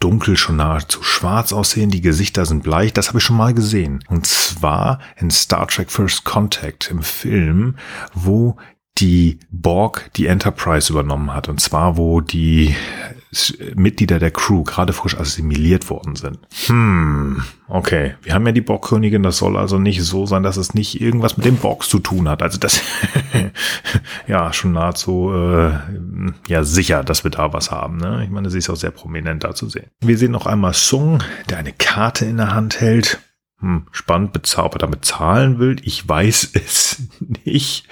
dunkel 0.00 0.36
schon 0.36 0.56
nahezu 0.56 1.02
schwarz 1.02 1.52
aussehen, 1.52 1.90
die 1.90 2.02
Gesichter 2.02 2.44
sind 2.44 2.62
bleich, 2.62 2.92
das 2.92 3.08
habe 3.08 3.18
ich 3.18 3.24
schon 3.24 3.36
mal 3.36 3.54
gesehen. 3.54 4.04
Und 4.08 4.26
zwar 4.26 4.98
in 5.16 5.30
Star 5.30 5.66
Trek 5.66 5.90
First 5.90 6.24
Contact 6.24 6.90
im 6.90 7.02
Film, 7.02 7.76
wo 8.12 8.56
die 8.98 9.40
Borg 9.50 10.10
die 10.16 10.26
Enterprise 10.26 10.92
übernommen 10.92 11.34
hat. 11.34 11.48
Und 11.48 11.60
zwar, 11.60 11.96
wo 11.96 12.20
die 12.20 12.74
Mitglieder 13.74 14.20
der 14.20 14.30
Crew 14.30 14.62
gerade 14.62 14.92
frisch 14.92 15.18
assimiliert 15.18 15.90
worden 15.90 16.14
sind. 16.14 16.38
Hm, 16.66 17.42
okay. 17.68 18.14
Wir 18.22 18.34
haben 18.34 18.46
ja 18.46 18.52
die 18.52 18.60
Borgkönigin, 18.60 19.24
das 19.24 19.38
soll 19.38 19.56
also 19.56 19.78
nicht 19.78 20.02
so 20.04 20.26
sein, 20.26 20.44
dass 20.44 20.56
es 20.56 20.74
nicht 20.74 21.00
irgendwas 21.00 21.36
mit 21.36 21.44
den 21.44 21.56
Borgs 21.56 21.88
zu 21.88 21.98
tun 21.98 22.28
hat. 22.28 22.42
Also 22.42 22.58
das, 22.58 22.80
ja, 24.28 24.52
schon 24.52 24.72
nahezu, 24.72 25.32
äh, 25.34 25.72
ja, 26.46 26.62
sicher, 26.62 27.02
dass 27.02 27.24
wir 27.24 27.32
da 27.32 27.52
was 27.52 27.72
haben. 27.72 27.96
Ne? 27.96 28.22
Ich 28.24 28.30
meine, 28.30 28.50
sie 28.50 28.58
ist 28.58 28.70
auch 28.70 28.76
sehr 28.76 28.92
prominent 28.92 29.42
da 29.42 29.54
zu 29.54 29.68
sehen. 29.68 29.88
Wir 30.00 30.18
sehen 30.18 30.32
noch 30.32 30.46
einmal 30.46 30.74
Sung, 30.74 31.22
der 31.50 31.58
eine 31.58 31.72
Karte 31.72 32.24
in 32.26 32.36
der 32.36 32.54
Hand 32.54 32.80
hält 32.80 33.20
hm, 33.64 33.86
spannend 33.92 34.34
bezaubert 34.34 34.82
damit 34.82 35.06
zahlen 35.06 35.58
will. 35.58 35.76
Ich 35.84 36.06
weiß 36.06 36.50
es 36.54 37.02
nicht. 37.44 37.88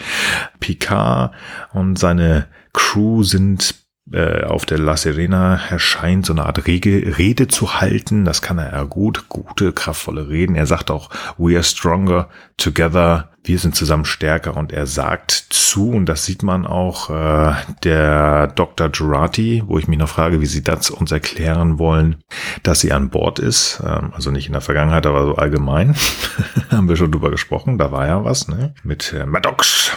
Picard 0.60 1.34
und 1.72 1.98
seine 1.98 2.46
Crew 2.74 3.22
sind 3.22 3.74
äh, 4.10 4.44
auf 4.44 4.66
der 4.66 4.78
La 4.78 4.96
Serena 4.96 5.60
erscheint 5.68 6.26
so 6.26 6.32
eine 6.32 6.44
Art 6.44 6.66
Rege, 6.66 7.18
Rede 7.18 7.48
zu 7.48 7.80
halten. 7.80 8.24
Das 8.24 8.42
kann 8.42 8.58
er 8.58 8.72
ja 8.72 8.82
gut, 8.84 9.28
gute, 9.28 9.72
kraftvolle 9.72 10.28
Reden. 10.28 10.56
Er 10.56 10.66
sagt 10.66 10.90
auch, 10.90 11.10
we 11.38 11.54
are 11.54 11.62
stronger 11.62 12.28
together. 12.56 13.28
wir 13.44 13.58
sind 13.58 13.74
zusammen 13.74 14.04
stärker 14.04 14.56
und 14.56 14.72
er 14.72 14.86
sagt 14.86 15.32
zu, 15.32 15.90
und 15.90 16.06
das 16.06 16.24
sieht 16.24 16.42
man 16.42 16.64
auch, 16.66 17.10
äh, 17.10 17.54
der 17.82 18.46
Dr. 18.48 18.88
Girardi, 18.88 19.64
wo 19.66 19.78
ich 19.78 19.88
mich 19.88 19.98
noch 19.98 20.08
frage, 20.08 20.40
wie 20.40 20.46
sie 20.46 20.62
das 20.62 20.90
uns 20.90 21.10
erklären 21.10 21.78
wollen, 21.78 22.16
dass 22.62 22.80
sie 22.80 22.92
an 22.92 23.10
Bord 23.10 23.40
ist, 23.40 23.82
ähm, 23.84 24.12
also 24.14 24.30
nicht 24.30 24.46
in 24.46 24.52
der 24.52 24.60
Vergangenheit, 24.60 25.06
aber 25.06 25.26
so 25.26 25.34
allgemein, 25.34 25.96
haben 26.70 26.88
wir 26.88 26.96
schon 26.96 27.10
drüber 27.10 27.30
gesprochen, 27.30 27.78
da 27.78 27.90
war 27.90 28.06
ja 28.06 28.24
was, 28.24 28.46
ne, 28.46 28.74
mit 28.84 29.12
äh, 29.12 29.26
Maddox. 29.26 29.90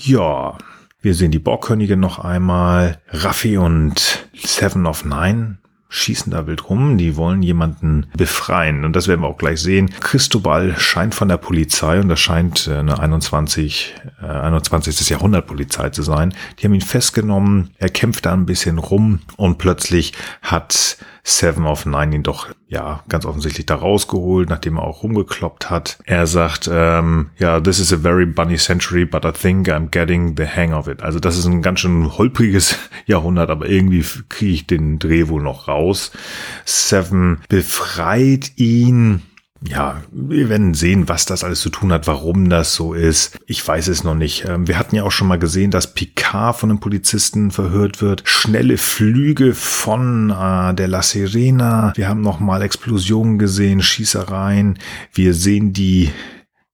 Ja, 0.00 0.58
wir 1.00 1.14
sehen 1.14 1.30
die 1.30 1.38
Borgkönigin 1.38 2.00
noch 2.00 2.18
einmal, 2.18 3.00
Raffi 3.10 3.56
und 3.56 4.28
Seven 4.34 4.86
of 4.86 5.04
Nine 5.04 5.58
schießen 5.90 6.32
da 6.32 6.46
wild 6.46 6.68
rum, 6.68 6.98
die 6.98 7.16
wollen 7.16 7.42
jemanden 7.42 8.06
befreien. 8.16 8.84
Und 8.84 8.94
das 8.94 9.08
werden 9.08 9.22
wir 9.22 9.28
auch 9.28 9.38
gleich 9.38 9.60
sehen. 9.60 9.90
Cristobal 10.00 10.78
scheint 10.78 11.14
von 11.14 11.28
der 11.28 11.38
Polizei, 11.38 11.98
und 12.00 12.08
das 12.08 12.20
scheint 12.20 12.68
äh, 12.68 12.76
eine 12.76 12.98
21, 12.98 13.94
äh, 14.22 14.26
21. 14.26 15.08
Jahrhundert 15.08 15.46
Polizei 15.46 15.88
zu 15.90 16.02
sein. 16.02 16.34
Die 16.58 16.66
haben 16.66 16.74
ihn 16.74 16.82
festgenommen, 16.82 17.70
er 17.78 17.88
kämpft 17.88 18.26
da 18.26 18.34
ein 18.34 18.46
bisschen 18.46 18.78
rum 18.78 19.20
und 19.36 19.58
plötzlich 19.58 20.12
hat 20.42 20.98
Seven 21.28 21.66
of 21.66 21.84
Nine 21.84 22.16
ihn 22.16 22.22
doch 22.22 22.48
ja 22.68 23.02
ganz 23.08 23.26
offensichtlich 23.26 23.66
da 23.66 23.74
rausgeholt, 23.74 24.48
nachdem 24.48 24.76
er 24.76 24.84
auch 24.84 25.02
rumgekloppt 25.02 25.68
hat. 25.68 25.98
Er 26.06 26.26
sagt, 26.26 26.70
ähm, 26.72 27.28
ja, 27.38 27.60
this 27.60 27.78
is 27.78 27.92
a 27.92 27.98
very 27.98 28.24
bunny 28.24 28.56
century, 28.56 29.04
but 29.04 29.26
I 29.26 29.32
think 29.32 29.68
I'm 29.68 29.90
getting 29.90 30.34
the 30.38 30.46
hang 30.46 30.72
of 30.72 30.88
it. 30.88 31.02
Also 31.02 31.20
das 31.20 31.36
ist 31.36 31.44
ein 31.44 31.60
ganz 31.60 31.80
schön 31.80 32.16
holpriges 32.16 32.78
Jahrhundert, 33.06 33.50
aber 33.50 33.68
irgendwie 33.68 34.04
kriege 34.30 34.52
ich 34.52 34.66
den 34.66 34.98
Dreh 34.98 35.28
wohl 35.28 35.42
noch 35.42 35.68
raus. 35.68 36.12
Seven 36.64 37.42
befreit 37.50 38.52
ihn 38.56 39.22
ja, 39.66 40.02
wir 40.12 40.48
werden 40.48 40.74
sehen, 40.74 41.08
was 41.08 41.26
das 41.26 41.42
alles 41.42 41.60
zu 41.60 41.70
tun 41.70 41.92
hat, 41.92 42.06
warum 42.06 42.48
das 42.48 42.74
so 42.74 42.94
ist. 42.94 43.38
Ich 43.46 43.66
weiß 43.66 43.88
es 43.88 44.04
noch 44.04 44.14
nicht. 44.14 44.44
Ähm, 44.44 44.68
wir 44.68 44.78
hatten 44.78 44.94
ja 44.94 45.02
auch 45.02 45.10
schon 45.10 45.26
mal 45.26 45.38
gesehen, 45.38 45.70
dass 45.70 45.94
Picard 45.94 46.56
von 46.56 46.70
einem 46.70 46.80
Polizisten 46.80 47.50
verhört 47.50 48.00
wird. 48.00 48.22
Schnelle 48.24 48.76
Flüge 48.78 49.54
von 49.54 50.30
äh, 50.30 50.74
der 50.74 50.86
La 50.86 51.02
Serena. 51.02 51.92
Wir 51.96 52.08
haben 52.08 52.20
noch 52.20 52.38
mal 52.38 52.62
Explosionen 52.62 53.38
gesehen, 53.38 53.82
Schießereien. 53.82 54.78
Wir 55.12 55.34
sehen 55.34 55.72
die 55.72 56.10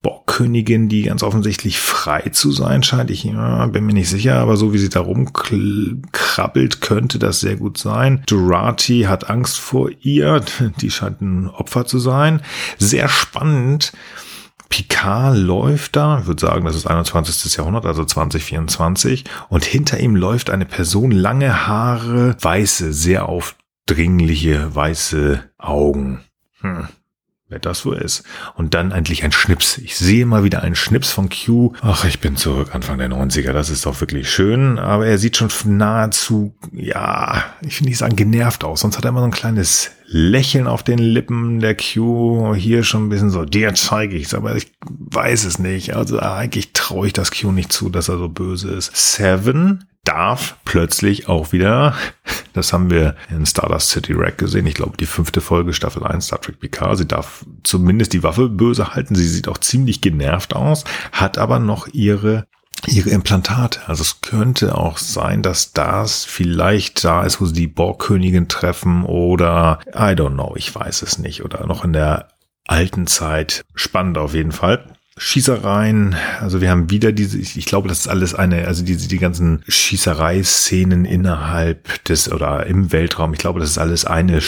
Borgkönigin, 0.04 0.88
die 0.88 1.02
ganz 1.02 1.22
offensichtlich 1.22 1.80
frei 1.80 2.28
zu 2.30 2.52
sein 2.52 2.82
scheint. 2.84 3.10
Ich 3.10 3.24
ja, 3.24 3.66
bin 3.66 3.86
mir 3.86 3.94
nicht 3.94 4.10
sicher, 4.10 4.36
aber 4.36 4.56
so 4.56 4.72
wie 4.72 4.78
sie 4.78 4.90
da 4.90 5.00
rumkrabbelt, 5.00 6.82
könnte 6.82 7.18
das 7.18 7.40
sehr 7.40 7.56
gut 7.56 7.78
sein. 7.78 8.22
Durati 8.26 9.06
hat 9.08 9.28
Angst 9.30 9.58
vor 9.58 9.90
ihr. 10.02 10.44
Die 10.80 10.90
scheint 10.90 11.22
ein 11.22 11.48
Opfer 11.48 11.86
zu 11.86 11.98
sein. 11.98 12.42
Sehr 12.78 13.08
spannend. 13.08 13.92
Picard 14.68 15.36
läuft 15.36 15.96
da, 15.96 16.20
ich 16.20 16.26
würde 16.26 16.40
sagen, 16.40 16.64
das 16.64 16.74
ist 16.74 16.86
21. 16.86 17.56
Jahrhundert, 17.56 17.86
also 17.86 18.04
2024, 18.04 19.24
und 19.48 19.64
hinter 19.64 20.00
ihm 20.00 20.16
läuft 20.16 20.50
eine 20.50 20.64
Person, 20.64 21.12
lange 21.12 21.66
Haare, 21.66 22.36
weiße, 22.40 22.92
sehr 22.92 23.28
aufdringliche, 23.28 24.74
weiße 24.74 25.44
Augen. 25.58 26.24
Hm 26.60 26.88
wer 27.48 27.58
das 27.58 27.84
wohl 27.84 27.96
ist. 27.96 28.24
Und 28.54 28.74
dann 28.74 28.90
endlich 28.90 29.22
ein 29.22 29.32
Schnips. 29.32 29.78
Ich 29.78 29.96
sehe 29.96 30.26
mal 30.26 30.44
wieder 30.44 30.62
einen 30.62 30.74
Schnips 30.74 31.12
von 31.12 31.28
Q. 31.28 31.72
Ach, 31.82 32.04
ich 32.04 32.20
bin 32.20 32.36
zurück, 32.36 32.74
Anfang 32.74 32.98
der 32.98 33.10
90er. 33.10 33.52
Das 33.52 33.70
ist 33.70 33.86
doch 33.86 34.00
wirklich 34.00 34.30
schön. 34.30 34.78
Aber 34.78 35.06
er 35.06 35.18
sieht 35.18 35.36
schon 35.36 35.50
nahezu, 35.64 36.54
ja, 36.72 37.44
ich 37.60 37.80
will 37.80 37.88
nicht 37.88 37.98
sagen 37.98 38.16
genervt 38.16 38.64
aus. 38.64 38.80
Sonst 38.80 38.96
hat 38.96 39.04
er 39.04 39.10
immer 39.10 39.20
so 39.20 39.26
ein 39.26 39.30
kleines 39.30 39.90
Lächeln 40.06 40.66
auf 40.66 40.82
den 40.82 40.98
Lippen. 40.98 41.60
Der 41.60 41.76
Q 41.76 42.54
hier 42.54 42.82
schon 42.82 43.06
ein 43.06 43.08
bisschen 43.10 43.30
so, 43.30 43.44
dir 43.44 43.74
zeige 43.74 44.16
ich's. 44.16 44.34
Aber 44.34 44.56
ich 44.56 44.72
weiß 44.86 45.44
es 45.44 45.58
nicht. 45.58 45.94
Also 45.94 46.20
eigentlich 46.20 46.72
traue 46.72 47.06
ich 47.06 47.12
das 47.12 47.30
Q 47.30 47.52
nicht 47.52 47.72
zu, 47.72 47.90
dass 47.90 48.08
er 48.08 48.18
so 48.18 48.28
böse 48.28 48.70
ist. 48.70 48.96
Seven 48.96 49.84
darf 50.04 50.56
plötzlich 50.64 51.28
auch 51.28 51.52
wieder, 51.52 51.94
das 52.52 52.72
haben 52.72 52.90
wir 52.90 53.16
in 53.30 53.46
Stardust 53.46 53.90
City 53.90 54.12
Rack 54.14 54.38
gesehen, 54.38 54.66
ich 54.66 54.74
glaube 54.74 54.96
die 54.96 55.06
fünfte 55.06 55.40
Folge 55.40 55.72
Staffel 55.72 56.04
1 56.04 56.26
Star 56.26 56.40
Trek 56.40 56.60
Picard, 56.60 56.98
sie 56.98 57.08
darf 57.08 57.44
zumindest 57.62 58.12
die 58.12 58.22
Waffe 58.22 58.48
böse 58.48 58.94
halten, 58.94 59.14
sie 59.14 59.28
sieht 59.28 59.48
auch 59.48 59.58
ziemlich 59.58 60.00
genervt 60.00 60.54
aus, 60.54 60.84
hat 61.12 61.38
aber 61.38 61.58
noch 61.58 61.88
ihre 61.88 62.46
ihre 62.86 63.10
Implantate. 63.10 63.80
Also 63.86 64.02
es 64.02 64.20
könnte 64.20 64.76
auch 64.76 64.98
sein, 64.98 65.42
dass 65.42 65.72
das 65.72 66.24
vielleicht 66.24 67.04
da 67.04 67.22
ist, 67.22 67.40
wo 67.40 67.46
sie 67.46 67.54
die 67.54 67.66
Borgkönigin 67.66 68.48
treffen 68.48 69.04
oder 69.04 69.80
I 69.88 70.12
don't 70.12 70.34
know, 70.34 70.54
ich 70.56 70.74
weiß 70.74 71.02
es 71.02 71.18
nicht. 71.18 71.44
Oder 71.44 71.66
noch 71.66 71.84
in 71.84 71.92
der 71.92 72.28
alten 72.66 73.06
Zeit. 73.06 73.64
Spannend 73.74 74.18
auf 74.18 74.34
jeden 74.34 74.52
Fall. 74.52 74.84
Schießereien, 75.16 76.16
also 76.40 76.60
wir 76.60 76.70
haben 76.70 76.90
wieder 76.90 77.12
diese, 77.12 77.38
ich 77.38 77.66
glaube, 77.66 77.88
das 77.88 78.00
ist 78.00 78.08
alles 78.08 78.34
eine, 78.34 78.66
also 78.66 78.84
diese, 78.84 79.08
die 79.08 79.18
ganzen 79.18 79.62
Schießereiszenen 79.68 81.04
innerhalb 81.04 82.02
des 82.04 82.30
oder 82.30 82.66
im 82.66 82.90
Weltraum, 82.92 83.32
ich 83.32 83.38
glaube, 83.38 83.60
das 83.60 83.70
ist 83.70 83.78
alles 83.78 84.04
eine, 84.04 84.40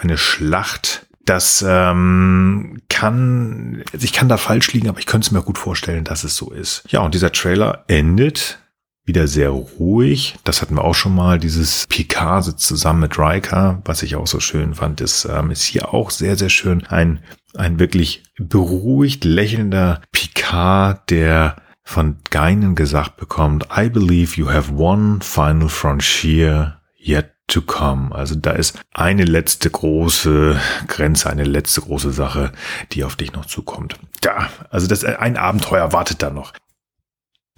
eine 0.00 0.18
Schlacht. 0.18 1.06
Das 1.24 1.64
ähm, 1.66 2.80
kann, 2.88 3.84
also 3.92 4.04
ich 4.04 4.12
kann 4.12 4.28
da 4.28 4.36
falsch 4.36 4.72
liegen, 4.72 4.88
aber 4.88 4.98
ich 4.98 5.06
könnte 5.06 5.26
es 5.26 5.30
mir 5.30 5.42
gut 5.42 5.58
vorstellen, 5.58 6.02
dass 6.04 6.24
es 6.24 6.36
so 6.36 6.50
ist. 6.50 6.82
Ja, 6.88 7.00
und 7.00 7.14
dieser 7.14 7.30
Trailer 7.30 7.84
endet 7.86 8.58
wieder 9.04 9.26
sehr 9.26 9.50
ruhig. 9.50 10.36
Das 10.44 10.62
hatten 10.62 10.76
wir 10.76 10.84
auch 10.84 10.94
schon 10.94 11.14
mal. 11.14 11.38
Dieses 11.38 11.86
Picard 11.88 12.44
sitzt 12.44 12.66
zusammen 12.66 13.00
mit 13.00 13.18
Riker, 13.18 13.82
was 13.84 14.02
ich 14.02 14.16
auch 14.16 14.26
so 14.26 14.40
schön 14.40 14.74
fand, 14.74 15.00
ist, 15.00 15.24
ähm, 15.24 15.50
ist 15.50 15.64
hier 15.64 15.92
auch 15.92 16.10
sehr, 16.10 16.36
sehr 16.36 16.50
schön. 16.50 16.86
Ein, 16.86 17.20
ein 17.54 17.78
wirklich 17.78 18.22
beruhigt 18.38 19.24
lächelnder 19.24 20.00
Picard, 20.12 21.10
der 21.10 21.56
von 21.84 22.16
Geinen 22.30 22.74
gesagt 22.74 23.16
bekommt, 23.16 23.66
I 23.76 23.88
believe 23.88 24.36
you 24.36 24.50
have 24.50 24.72
one 24.72 25.18
final 25.20 25.68
frontier 25.68 26.80
yet 26.96 27.32
to 27.48 27.60
come. 27.60 28.14
Also 28.14 28.34
da 28.34 28.52
ist 28.52 28.78
eine 28.92 29.24
letzte 29.24 29.68
große 29.68 30.58
Grenze, 30.86 31.28
eine 31.28 31.44
letzte 31.44 31.80
große 31.80 32.12
Sache, 32.12 32.52
die 32.92 33.04
auf 33.04 33.16
dich 33.16 33.32
noch 33.32 33.46
zukommt. 33.46 33.96
Da, 34.20 34.48
also 34.70 34.86
das 34.86 35.04
ein 35.04 35.36
Abenteuer 35.36 35.92
wartet 35.92 36.22
da 36.22 36.30
noch. 36.30 36.52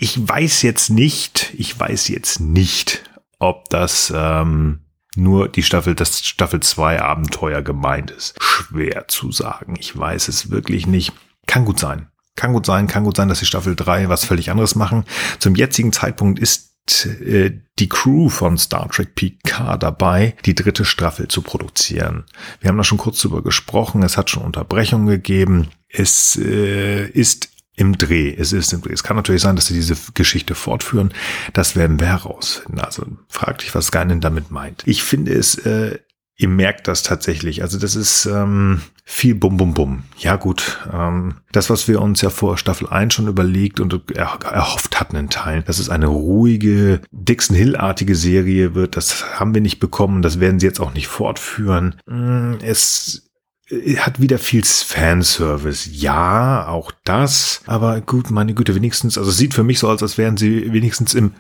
Ich 0.05 0.29
weiß 0.29 0.61
jetzt 0.61 0.91
nicht, 0.91 1.55
ich 1.57 1.81
weiß 1.81 2.09
jetzt 2.09 2.39
nicht, 2.39 3.05
ob 3.39 3.71
das 3.71 4.13
ähm, 4.15 4.81
nur 5.17 5.49
die 5.49 5.63
Staffel, 5.63 5.95
das 5.95 6.27
Staffel 6.27 6.61
2 6.61 7.01
Abenteuer 7.01 7.63
gemeint 7.63 8.11
ist. 8.11 8.35
Schwer 8.39 9.09
zu 9.09 9.33
sagen. 9.33 9.77
Ich 9.81 9.97
weiß 9.97 10.29
es 10.29 10.51
wirklich 10.51 10.87
nicht. 10.87 11.15
Kann 11.47 11.65
gut 11.65 11.79
sein. 11.79 12.09
Kann 12.37 12.53
gut 12.53 12.67
sein, 12.67 12.87
kann 12.87 13.05
gut 13.05 13.17
sein, 13.17 13.31
dass 13.31 13.39
die 13.39 13.47
Staffel 13.47 13.77
3 13.77 14.11
was 14.11 14.27
völlig 14.27 14.51
anderes 14.51 14.75
machen. 14.75 15.05
Zum 15.39 15.55
jetzigen 15.55 15.91
Zeitpunkt 15.91 16.39
ist 16.39 16.75
äh, 17.07 17.53
die 17.79 17.89
Crew 17.89 18.29
von 18.29 18.59
Star 18.59 18.91
Trek 18.91 19.15
Picard 19.15 19.83
dabei, 19.83 20.37
die 20.45 20.55
dritte 20.55 20.85
Staffel 20.85 21.29
zu 21.29 21.41
produzieren. 21.41 22.25
Wir 22.61 22.69
haben 22.69 22.77
da 22.77 22.85
schon 22.85 22.99
kurz 22.99 23.23
drüber 23.23 23.43
gesprochen. 23.43 24.03
Es 24.03 24.19
hat 24.19 24.29
schon 24.29 24.43
Unterbrechungen 24.43 25.07
gegeben. 25.07 25.69
Es 25.89 26.37
äh, 26.37 27.07
ist 27.09 27.54
im 27.77 27.99
Dreh. 27.99 28.35
Es 28.37 28.53
ist 28.53 28.73
im 28.73 28.83
Dreh. 28.83 28.93
Es 28.93 29.03
kann 29.03 29.17
natürlich 29.17 29.43
sein, 29.43 29.57
dass 29.57 29.67
sie 29.67 29.75
diese 29.75 29.97
Geschichte 30.15 30.55
fortführen. 30.55 31.13
Das 31.53 31.77
werden 31.77 32.01
wir 32.01 32.07
herausfinden. 32.07 32.81
Also 32.81 33.07
frag 33.29 33.59
dich, 33.59 33.75
was 33.75 33.91
Geinen 33.91 34.21
damit 34.21 34.51
meint. 34.51 34.83
Ich 34.87 35.03
finde 35.03 35.33
es, 35.33 35.57
äh, 35.59 35.99
ihr 36.37 36.49
merkt 36.49 36.89
das 36.89 37.03
tatsächlich. 37.03 37.63
Also 37.63 37.79
das 37.79 37.95
ist 37.97 38.27
ähm, 38.27 38.81
viel 39.05 39.35
Bum 39.35 39.57
Bum 39.57 39.75
Bum. 39.75 40.05
Ja 40.19 40.37
gut, 40.37 40.81
ähm, 40.93 41.37
das, 41.53 41.71
was 41.71 41.87
wir 41.89 42.01
uns 42.01 42.21
ja 42.23 42.31
vor 42.31 42.59
Staffel 42.59 42.89
1 42.89 43.15
schon 43.15 43.29
überlegt 43.29 43.81
und 43.81 44.11
er, 44.15 44.39
erhofft 44.45 44.99
hatten 44.99 45.17
in 45.17 45.31
Teilen, 45.31 45.65
dass 45.65 45.79
es 45.79 45.91
eine 45.91 46.07
ruhige, 46.07 47.01
Dixon 47.11 47.57
Hill-artige 47.57 48.17
Serie 48.17 48.75
wird, 48.75 48.97
das 48.97 49.39
haben 49.39 49.55
wir 49.55 49.61
nicht 49.61 49.79
bekommen. 49.81 50.23
Das 50.23 50.41
werden 50.41 50.59
sie 50.59 50.67
jetzt 50.67 50.81
auch 50.81 50.95
nicht 50.95 51.09
fortführen. 51.09 51.97
Mm, 52.07 52.55
es 52.63 53.31
hat 53.71 54.21
wieder 54.21 54.39
viel 54.39 54.65
Fanservice. 54.65 55.89
Ja, 55.91 56.69
auch 56.69 56.93
das. 57.05 57.63
Aber 57.67 58.01
gut, 58.01 58.31
meine 58.31 58.55
Güte, 58.55 58.75
wenigstens, 58.75 59.17
also 59.17 59.31
es 59.31 59.37
sieht 59.37 59.55
für 59.55 59.65
mich 59.65 59.79
so 59.79 59.89
aus, 59.89 60.03
als 60.03 60.19
wären 60.19 60.37
sie 60.37 60.73
wenigstens 60.73 61.15
im 61.15 61.33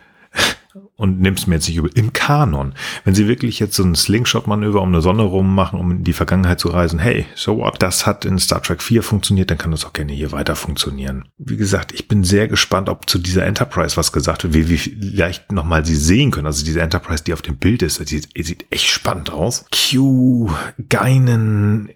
und 0.97 1.21
nimm's 1.21 1.47
mir 1.47 1.57
jetzt 1.57 1.69
nicht 1.69 1.77
über, 1.77 1.89
im 1.95 2.13
Kanon. 2.13 2.75
Wenn 3.05 3.15
sie 3.15 3.29
wirklich 3.29 3.59
jetzt 3.59 3.77
so 3.77 3.85
ein 3.85 3.95
Slingshot-Manöver 3.95 4.81
um 4.81 4.89
eine 4.89 5.03
Sonne 5.03 5.23
rum 5.23 5.55
machen, 5.55 5.79
um 5.79 5.91
in 5.91 6.05
die 6.05 6.13
Vergangenheit 6.13 6.61
zu 6.61 6.69
reisen, 6.69 6.99
hey, 6.99 7.27
so 7.35 7.59
what? 7.59 7.83
Das 7.83 8.07
hat 8.07 8.25
in 8.25 8.39
Star 8.39 8.63
Trek 8.63 8.83
4 8.83 9.03
funktioniert, 9.03 9.51
dann 9.51 9.59
kann 9.59 9.71
das 9.71 9.85
auch 9.85 9.93
gerne 9.93 10.13
hier 10.13 10.33
weiter 10.33 10.57
funktionieren. 10.57 11.29
Wie 11.39 11.57
gesagt, 11.57 11.93
ich 11.93 12.09
bin 12.09 12.25
sehr 12.25 12.49
gespannt, 12.49 12.89
ob 12.89 13.09
zu 13.09 13.19
dieser 13.19 13.45
Enterprise 13.47 13.97
was 13.97 14.13
gesagt 14.13 14.45
wird, 14.45 14.55
wie 14.55 14.69
wir 14.69 14.79
vielleicht 14.79 15.53
nochmal 15.53 15.85
sie 15.85 15.97
sehen 15.97 16.31
können. 16.31 16.47
Also 16.47 16.65
diese 16.65 16.81
Enterprise, 16.81 17.25
die 17.25 17.33
auf 17.33 17.43
dem 17.43 17.57
Bild 17.57 17.83
ist, 17.83 17.99
die, 18.11 18.21
die 18.21 18.43
sieht 18.43 18.67
echt 18.71 18.87
spannend 18.87 19.31
aus. 19.31 19.67
Q, 19.71 20.51
Geinen, 20.89 21.91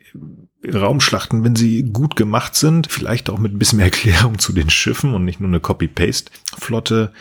Raumschlachten, 0.66 1.44
wenn 1.44 1.54
sie 1.54 1.84
gut 1.84 2.16
gemacht 2.16 2.56
sind, 2.56 2.90
vielleicht 2.90 3.30
auch 3.30 3.38
mit 3.38 3.52
ein 3.52 3.58
bisschen 3.58 3.76
mehr 3.78 3.86
Erklärung 3.86 4.38
zu 4.38 4.52
den 4.52 4.70
Schiffen 4.70 5.14
und 5.14 5.24
nicht 5.24 5.40
nur 5.40 5.48
eine 5.48 5.60
Copy-Paste-Flotte. 5.60 7.12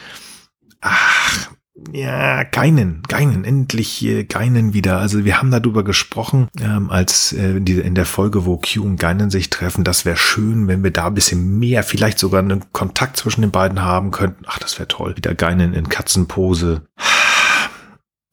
Ach, 0.82 1.50
ja, 1.92 2.44
keinen, 2.44 3.04
keinen, 3.04 3.44
endlich 3.44 4.04
äh, 4.04 4.24
keinen 4.24 4.74
wieder. 4.74 4.98
Also 5.00 5.26
wir 5.26 5.38
haben 5.38 5.52
darüber 5.52 5.84
gesprochen, 5.84 6.48
ähm, 6.60 6.90
als 6.90 7.34
äh, 7.34 7.58
in 7.58 7.96
der 7.96 8.06
Folge, 8.06 8.46
wo 8.46 8.58
Q 8.58 8.84
und 8.84 8.98
Geinen 8.98 9.30
sich 9.30 9.50
treffen. 9.50 9.84
Das 9.84 10.04
wäre 10.04 10.18
schön, 10.18 10.68
wenn 10.68 10.84
wir 10.84 10.92
da 10.92 11.08
ein 11.08 11.14
bisschen 11.14 11.60
mehr, 11.60 11.84
vielleicht 11.84 12.18
sogar 12.20 12.42
einen 12.42 12.72
Kontakt 12.74 13.18
zwischen 13.18 13.42
den 13.42 13.52
beiden 13.52 13.82
haben 13.84 14.12
könnten. 14.12 14.44
Ach, 14.48 14.60
das 14.60 14.80
wäre 14.80 14.88
toll. 14.88 15.16
Wieder 15.18 15.36
Geinen 15.36 15.74
in 15.74 15.88
Katzenpose. 15.88 16.82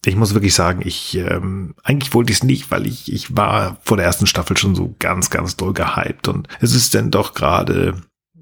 Ich 0.07 0.17
muss 0.17 0.35
wirklich 0.35 0.55
sagen, 0.55 0.83
ich 0.85 1.17
ähm, 1.17 1.75
eigentlich 1.83 2.13
wollte 2.13 2.33
ich 2.33 2.39
es 2.39 2.45
nicht, 2.45 2.71
weil 2.71 2.87
ich 2.87 3.13
ich 3.13 3.37
war 3.37 3.79
vor 3.83 3.97
der 3.97 4.07
ersten 4.07 4.27
Staffel 4.27 4.57
schon 4.57 4.75
so 4.75 4.95
ganz 4.99 5.31
ganz 5.31 5.57
doll 5.57 5.73
gehypt 5.73 6.29
und 6.29 6.49
es 6.61 6.75
ist 6.75 6.93
denn 6.93 7.11
doch 7.11 7.33
gerade 7.33 7.95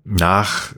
nach 0.04 0.74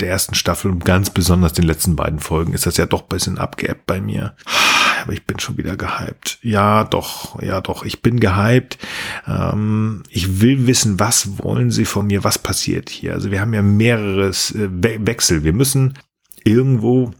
der 0.00 0.08
ersten 0.08 0.34
Staffel 0.34 0.70
und 0.70 0.84
ganz 0.84 1.10
besonders 1.10 1.52
den 1.52 1.64
letzten 1.64 1.94
beiden 1.94 2.18
Folgen 2.18 2.52
ist 2.52 2.66
das 2.66 2.76
ja 2.76 2.86
doch 2.86 3.02
ein 3.02 3.08
bisschen 3.08 3.38
abgeappt 3.38 3.86
bei 3.86 4.00
mir. 4.00 4.34
Aber 5.02 5.12
ich 5.12 5.26
bin 5.26 5.38
schon 5.38 5.58
wieder 5.58 5.76
gehypt. 5.76 6.38
Ja, 6.42 6.84
doch, 6.84 7.40
ja, 7.42 7.60
doch, 7.60 7.84
ich 7.84 8.00
bin 8.00 8.20
gehypt. 8.20 8.78
Ähm, 9.26 10.02
ich 10.08 10.40
will 10.40 10.66
wissen, 10.66 10.98
was 10.98 11.42
wollen 11.42 11.70
sie 11.70 11.84
von 11.84 12.06
mir, 12.06 12.24
was 12.24 12.38
passiert 12.38 12.88
hier. 12.88 13.12
Also 13.12 13.30
wir 13.30 13.40
haben 13.40 13.52
ja 13.52 13.62
mehreres 13.62 14.52
äh, 14.54 14.68
Wechsel. 14.70 15.44
Wir 15.44 15.52
müssen 15.52 15.98
irgendwo 16.44 17.12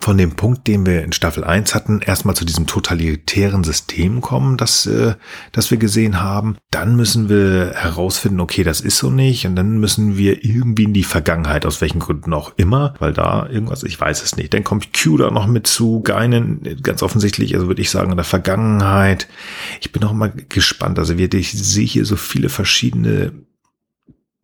von 0.00 0.16
dem 0.16 0.36
Punkt, 0.36 0.68
den 0.68 0.86
wir 0.86 1.02
in 1.02 1.12
Staffel 1.12 1.42
1 1.42 1.74
hatten, 1.74 2.00
erstmal 2.00 2.36
zu 2.36 2.44
diesem 2.44 2.66
totalitären 2.66 3.64
System 3.64 4.20
kommen, 4.20 4.56
das, 4.56 4.86
äh, 4.86 5.14
das 5.50 5.70
wir 5.70 5.78
gesehen 5.78 6.20
haben. 6.20 6.56
Dann 6.70 6.94
müssen 6.94 7.28
wir 7.28 7.72
herausfinden, 7.74 8.40
okay, 8.40 8.62
das 8.62 8.80
ist 8.80 8.98
so 8.98 9.10
nicht. 9.10 9.46
Und 9.46 9.56
dann 9.56 9.78
müssen 9.78 10.16
wir 10.16 10.44
irgendwie 10.44 10.84
in 10.84 10.94
die 10.94 11.04
Vergangenheit, 11.04 11.66
aus 11.66 11.80
welchen 11.80 11.98
Gründen 11.98 12.32
auch 12.32 12.52
immer, 12.56 12.94
weil 13.00 13.12
da 13.12 13.48
irgendwas, 13.48 13.82
ich 13.82 14.00
weiß 14.00 14.22
es 14.22 14.36
nicht. 14.36 14.54
Dann 14.54 14.64
kommt 14.64 14.96
Q 14.96 15.16
da 15.16 15.30
noch 15.30 15.48
mit 15.48 15.66
zu, 15.66 16.00
Geinen, 16.00 16.80
ganz 16.82 17.02
offensichtlich, 17.02 17.54
also 17.54 17.66
würde 17.66 17.82
ich 17.82 17.90
sagen, 17.90 18.10
in 18.12 18.16
der 18.16 18.24
Vergangenheit. 18.24 19.26
Ich 19.80 19.90
bin 19.90 20.04
auch 20.04 20.12
mal 20.12 20.32
gespannt. 20.48 20.98
Also 20.98 21.14
ich 21.14 21.52
sehe 21.52 21.86
hier 21.86 22.04
so 22.04 22.16
viele 22.16 22.48
verschiedene 22.50 23.32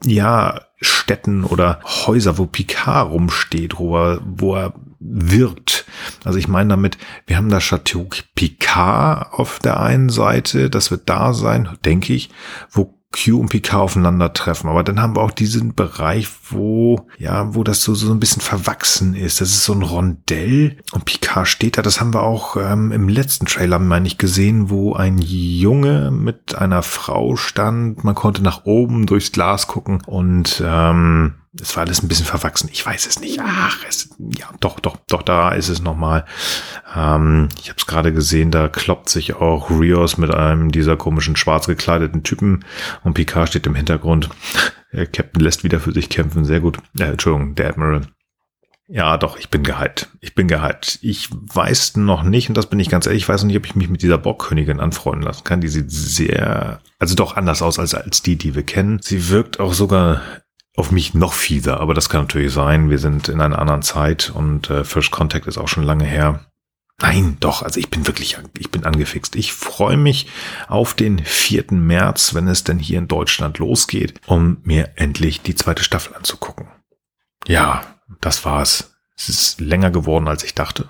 ja, 0.05 0.61
Städten 0.85 1.45
oder 1.45 1.81
Häuser, 1.85 2.39
wo 2.39 2.47
Picard 2.47 3.11
rumsteht, 3.11 3.79
wo 3.79 3.97
er, 3.97 4.21
wo 4.25 4.55
er 4.55 4.75
wirkt. 5.01 5.85
Also 6.25 6.39
ich 6.39 6.49
meine 6.49 6.71
damit, 6.71 6.97
wir 7.27 7.37
haben 7.37 7.51
da 7.51 7.59
Chateau 7.59 8.09
Picard 8.35 9.33
auf 9.33 9.59
der 9.59 9.81
einen 9.81 10.09
Seite, 10.09 10.71
das 10.71 10.91
wird 10.91 11.09
da 11.09 11.35
sein, 11.35 11.69
denke 11.85 12.15
ich, 12.15 12.31
wo 12.71 12.94
Q 13.15 13.39
und 13.39 13.49
Picard 13.49 13.83
aufeinandertreffen. 13.83 14.69
Aber 14.69 14.83
dann 14.83 15.01
haben 15.01 15.17
wir 15.17 15.23
auch 15.23 15.31
diesen 15.31 15.75
Bereich, 15.75 16.29
wo, 16.51 17.07
ja, 17.19 17.55
wo 17.55 17.65
das 17.65 17.83
so, 17.83 17.95
so 17.95 18.13
ein 18.13 18.21
bisschen 18.21 18.43
verwachsen 18.43 19.15
ist. 19.15 19.41
Das 19.41 19.49
ist 19.51 19.65
so 19.65 19.73
ein 19.73 19.83
Rondell 19.83 20.79
und 20.93 21.05
Picard 21.05 21.49
steht 21.49 21.79
da. 21.79 21.83
Das 21.83 22.01
haben 22.01 22.15
wir 22.15 22.23
auch 22.23 22.57
ähm, 22.57 22.93
im 22.93 23.09
letzten 23.09 23.47
Trailer, 23.47 23.79
meine 23.79 24.07
ich, 24.07 24.19
gesehen, 24.19 24.71
wo 24.71 24.95
ein 24.95 25.19
Junge 25.19 26.11
mit 26.11 26.57
einer 26.57 26.83
Frau 26.83 27.37
stand. 27.37 28.05
Man 28.05 28.15
konnte 28.15 28.43
nach 28.43 28.65
oben 28.65 29.07
durchs 29.07 29.33
Glas 29.33 29.67
gucken 29.67 30.03
und 30.07 30.63
ähm, 30.65 31.35
es 31.61 31.77
war 31.77 31.85
alles 31.85 32.03
ein 32.03 32.09
bisschen 32.09 32.27
verwachsen. 32.27 32.69
Ich 32.73 32.85
weiß 32.85 33.07
es 33.07 33.21
nicht. 33.21 33.41
Ach, 33.43 33.79
es, 33.89 34.11
ja, 34.19 34.51
doch, 34.61 34.81
doch, 34.81 34.97
doch, 35.09 35.23
da 35.23 35.51
ist 35.51 35.69
es 35.69 35.83
nochmal. 35.83 36.25
Ähm, 36.95 37.49
ich 37.61 37.69
habe 37.69 37.79
es 37.79 37.87
gerade 37.87 38.13
gesehen, 38.13 38.51
da 38.51 38.69
kloppt 38.69 39.09
sich 39.09 39.35
auch 39.35 39.71
Rios 39.71 40.19
mit 40.19 40.35
einem 40.35 40.73
dieser 40.73 40.97
komischen 40.97 41.37
schwarz 41.37 41.67
gekleideten 41.67 42.23
Typen 42.23 42.65
und 43.05 43.15
Picard 43.15 43.49
steht 43.49 43.67
im 43.67 43.75
Hintergrund. 43.75 44.31
Der 44.93 45.07
Captain 45.07 45.43
lässt 45.43 45.65
wieder 45.65 45.81
für 45.81 45.93
sich 45.93 46.09
kämpfen. 46.09 46.45
Sehr 46.45 46.61
gut. 46.61 46.79
Äh, 46.99 47.05
Entschuldigung, 47.05 47.57
der 47.57 47.71
Admiral. 47.71 48.03
Ja, 48.87 49.17
doch, 49.17 49.39
ich 49.39 49.49
bin 49.49 49.65
gehypt. 49.65 50.09
Ich 50.21 50.37
bin 50.37 50.47
gehypt. 50.47 50.99
Ich 51.03 51.31
weiß 51.33 51.97
noch 51.97 52.23
nicht, 52.23 52.49
und 52.49 52.57
das 52.57 52.69
bin 52.69 52.79
ich 52.79 52.91
ganz 52.91 53.07
ehrlich, 53.07 53.23
ich 53.23 53.29
weiß 53.29 53.43
noch 53.43 53.49
nicht, 53.49 53.57
ob 53.57 53.67
ich 53.67 53.75
mich 53.75 53.89
mit 53.89 54.03
dieser 54.03 54.19
Bockkönigin 54.19 54.79
anfreunden 54.79 55.23
lassen 55.23 55.43
kann. 55.43 55.61
Die 55.61 55.69
sieht 55.69 55.91
sehr, 55.91 56.81
also 57.01 57.15
doch 57.17 57.37
anders 57.37 57.61
aus 57.61 57.81
als, 57.81 57.95
als 57.95 58.23
die, 58.23 58.37
die 58.37 58.55
wir 58.55 58.63
kennen. 58.63 59.01
Sie 59.03 59.31
wirkt 59.31 59.59
auch 59.59 59.73
sogar 59.73 60.21
auf 60.77 60.91
mich 60.91 61.15
noch 61.15 61.33
fieser, 61.33 61.81
aber 61.81 61.95
das 61.95 62.09
kann 62.09 62.23
natürlich 62.23 62.53
sein. 62.53 62.91
Wir 62.91 62.99
sind 62.99 63.29
in 63.29 63.41
einer 63.41 63.59
anderen 63.59 63.83
Zeit 63.83 64.33
und 64.35 64.71
äh, 64.71 64.85
First 64.85 65.11
Contact 65.11 65.47
ist 65.47 65.59
auch 65.59 65.69
schon 65.69 65.85
lange 65.85 66.05
her. 66.05 66.41
Nein, 67.01 67.37
doch, 67.41 67.63
also 67.63 67.81
ich 67.81 67.91
bin 67.91 68.07
wirklich, 68.07 68.39
ich 68.59 68.71
bin 68.71 68.85
angefixt. 68.85 69.35
Ich 69.37 69.53
freue 69.53 69.97
mich 69.97 70.29
auf 70.69 70.95
den 70.95 71.25
4. 71.25 71.67
März, 71.71 72.35
wenn 72.35 72.49
es 72.49 72.65
denn 72.65 72.79
hier 72.79 72.99
in 72.99 73.09
Deutschland 73.09 73.59
losgeht, 73.59 74.21
um 74.27 74.59
mir 74.63 74.93
endlich 74.97 75.43
die 75.43 75.55
zweite 75.55 75.83
Staffel 75.83 76.15
anzugucken. 76.15 76.69
Ja, 77.47 77.83
das 78.21 78.45
war's. 78.45 78.95
Es 79.17 79.29
ist 79.29 79.61
länger 79.61 79.91
geworden, 79.91 80.29
als 80.29 80.45
ich 80.45 80.55
dachte. 80.55 80.89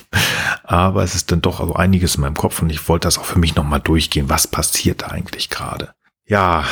Aber 0.62 1.02
es 1.02 1.14
ist 1.14 1.32
dann 1.32 1.42
doch 1.42 1.60
also 1.60 1.74
einiges 1.74 2.14
in 2.14 2.22
meinem 2.22 2.36
Kopf 2.36 2.62
und 2.62 2.70
ich 2.70 2.88
wollte 2.88 3.06
das 3.06 3.18
auch 3.18 3.24
für 3.24 3.38
mich 3.38 3.54
nochmal 3.54 3.80
durchgehen. 3.80 4.28
Was 4.28 4.46
passiert 4.46 5.02
da 5.02 5.08
eigentlich 5.08 5.50
gerade? 5.50 5.92
Ja, 6.26 6.64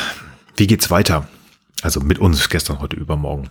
wie 0.55 0.67
geht's 0.67 0.89
weiter? 0.89 1.27
Also 1.81 1.99
mit 2.01 2.19
uns 2.19 2.49
gestern, 2.49 2.79
heute, 2.79 2.95
übermorgen. 2.95 3.49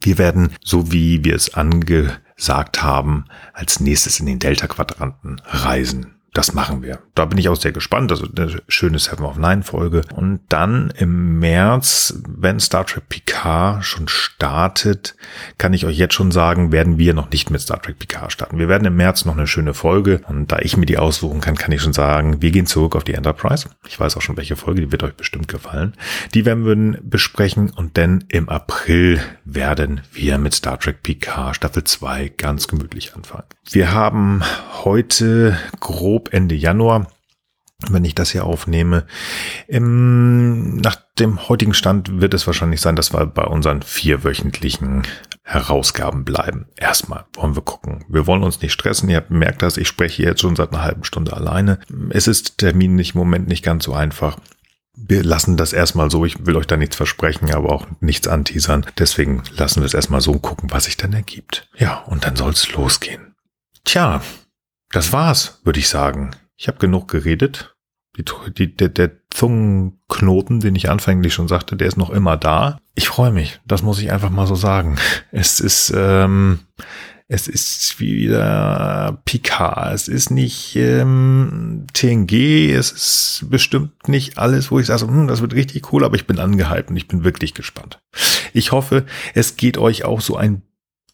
Wir 0.00 0.18
werden, 0.18 0.54
so 0.64 0.90
wie 0.92 1.24
wir 1.24 1.34
es 1.34 1.54
angesagt 1.54 2.82
haben, 2.82 3.26
als 3.52 3.80
nächstes 3.80 4.20
in 4.20 4.26
den 4.26 4.38
Delta-Quadranten 4.38 5.40
reisen 5.44 6.15
das 6.36 6.52
machen 6.52 6.82
wir. 6.82 6.98
Da 7.14 7.24
bin 7.24 7.38
ich 7.38 7.48
auch 7.48 7.56
sehr 7.56 7.72
gespannt. 7.72 8.10
Also 8.10 8.26
eine 8.36 8.60
schöne 8.68 8.98
Seven 8.98 9.24
of 9.24 9.38
Nine 9.38 9.62
Folge. 9.62 10.02
Und 10.14 10.40
dann 10.50 10.92
im 10.98 11.38
März, 11.38 12.20
wenn 12.28 12.60
Star 12.60 12.84
Trek 12.84 13.08
Picard 13.08 13.82
schon 13.82 14.06
startet, 14.06 15.16
kann 15.56 15.72
ich 15.72 15.86
euch 15.86 15.96
jetzt 15.96 16.12
schon 16.12 16.30
sagen, 16.30 16.72
werden 16.72 16.98
wir 16.98 17.14
noch 17.14 17.30
nicht 17.30 17.50
mit 17.50 17.62
Star 17.62 17.80
Trek 17.80 17.98
Picard 17.98 18.32
starten. 18.32 18.58
Wir 18.58 18.68
werden 18.68 18.84
im 18.84 18.96
März 18.96 19.24
noch 19.24 19.34
eine 19.34 19.46
schöne 19.46 19.72
Folge. 19.72 20.20
Und 20.28 20.52
da 20.52 20.58
ich 20.58 20.76
mir 20.76 20.84
die 20.84 20.98
aussuchen 20.98 21.40
kann, 21.40 21.54
kann 21.54 21.72
ich 21.72 21.80
schon 21.80 21.94
sagen, 21.94 22.42
wir 22.42 22.50
gehen 22.50 22.66
zurück 22.66 22.96
auf 22.96 23.04
die 23.04 23.14
Enterprise. 23.14 23.70
Ich 23.88 23.98
weiß 23.98 24.18
auch 24.18 24.22
schon, 24.22 24.36
welche 24.36 24.56
Folge, 24.56 24.82
die 24.82 24.92
wird 24.92 25.04
euch 25.04 25.14
bestimmt 25.14 25.48
gefallen. 25.48 25.94
Die 26.34 26.44
werden 26.44 26.66
wir 26.66 27.00
besprechen. 27.02 27.70
Und 27.70 27.96
dann 27.96 28.24
im 28.28 28.50
April 28.50 29.20
werden 29.46 30.02
wir 30.12 30.36
mit 30.36 30.52
Star 30.52 30.78
Trek 30.78 31.02
Picard 31.02 31.56
Staffel 31.56 31.84
2 31.84 32.32
ganz 32.36 32.68
gemütlich 32.68 33.14
anfangen. 33.14 33.44
Wir 33.70 33.92
haben 33.92 34.42
heute 34.84 35.58
grob 35.80 36.25
Ende 36.32 36.54
Januar, 36.54 37.08
wenn 37.88 38.04
ich 38.04 38.14
das 38.14 38.30
hier 38.30 38.44
aufnehme. 38.44 39.06
Im, 39.68 40.76
nach 40.76 40.96
dem 41.18 41.48
heutigen 41.48 41.74
Stand 41.74 42.20
wird 42.20 42.34
es 42.34 42.46
wahrscheinlich 42.46 42.80
sein, 42.80 42.96
dass 42.96 43.12
wir 43.12 43.26
bei 43.26 43.44
unseren 43.44 43.82
vierwöchentlichen 43.82 45.02
Herausgaben 45.42 46.24
bleiben. 46.24 46.66
Erstmal 46.76 47.24
wollen 47.34 47.54
wir 47.54 47.62
gucken. 47.62 48.04
Wir 48.08 48.26
wollen 48.26 48.42
uns 48.42 48.60
nicht 48.62 48.72
stressen. 48.72 49.08
Ihr 49.08 49.18
habt 49.18 49.28
bemerkt, 49.28 49.62
dass 49.62 49.76
ich 49.76 49.88
spreche 49.88 50.22
jetzt 50.22 50.40
schon 50.40 50.56
seit 50.56 50.72
einer 50.72 50.82
halben 50.82 51.04
Stunde 51.04 51.34
alleine. 51.34 51.78
Es 52.10 52.26
ist 52.26 52.58
terminlich 52.58 53.14
im 53.14 53.18
Moment 53.18 53.46
nicht 53.48 53.64
ganz 53.64 53.84
so 53.84 53.94
einfach 53.94 54.38
wir 54.96 55.22
lassen 55.22 55.56
das 55.56 55.72
erstmal 55.72 56.10
so. 56.10 56.24
Ich 56.24 56.46
will 56.46 56.56
euch 56.56 56.66
da 56.66 56.76
nichts 56.76 56.96
versprechen, 56.96 57.52
aber 57.52 57.70
auch 57.70 57.86
nichts 58.00 58.26
anteasern. 58.26 58.86
Deswegen 58.98 59.42
lassen 59.54 59.80
wir 59.80 59.86
es 59.86 59.94
erstmal 59.94 60.22
so 60.22 60.38
gucken, 60.38 60.70
was 60.72 60.84
sich 60.84 60.96
dann 60.96 61.12
ergibt. 61.12 61.68
Ja, 61.76 61.98
und 62.06 62.24
dann 62.24 62.34
soll 62.34 62.52
es 62.52 62.72
losgehen. 62.72 63.34
Tja, 63.84 64.22
das 64.96 65.12
war's, 65.12 65.60
würde 65.62 65.78
ich 65.78 65.90
sagen. 65.90 66.30
Ich 66.56 66.68
habe 66.68 66.78
genug 66.78 67.08
geredet. 67.08 67.76
Die, 68.16 68.24
die, 68.50 68.74
der, 68.74 68.88
der 68.88 69.10
Zungenknoten, 69.28 70.60
den 70.60 70.74
ich 70.74 70.88
anfänglich 70.88 71.34
schon 71.34 71.48
sagte, 71.48 71.76
der 71.76 71.86
ist 71.86 71.98
noch 71.98 72.08
immer 72.08 72.38
da. 72.38 72.78
Ich 72.94 73.06
freue 73.06 73.30
mich, 73.30 73.60
das 73.66 73.82
muss 73.82 74.00
ich 74.00 74.10
einfach 74.10 74.30
mal 74.30 74.46
so 74.46 74.54
sagen. 74.54 74.96
Es 75.32 75.60
ist, 75.60 75.92
ähm, 75.94 76.60
es 77.28 77.46
ist 77.46 78.00
wieder 78.00 79.20
Picard. 79.26 79.92
Es 79.92 80.08
ist 80.08 80.30
nicht 80.30 80.76
ähm, 80.76 81.86
TNG. 81.92 82.72
Es 82.72 82.90
ist 82.90 83.44
bestimmt 83.50 84.08
nicht 84.08 84.38
alles, 84.38 84.70
wo 84.70 84.78
ich 84.78 84.86
sage, 84.86 85.08
hm, 85.08 85.28
das 85.28 85.42
wird 85.42 85.52
richtig 85.52 85.92
cool, 85.92 86.04
aber 86.04 86.16
ich 86.16 86.26
bin 86.26 86.38
angehalten 86.38 86.96
ich 86.96 87.06
bin 87.06 87.22
wirklich 87.22 87.52
gespannt. 87.52 87.98
Ich 88.54 88.72
hoffe, 88.72 89.04
es 89.34 89.56
geht 89.56 89.76
euch 89.76 90.06
auch 90.06 90.22
so 90.22 90.38
ein 90.38 90.62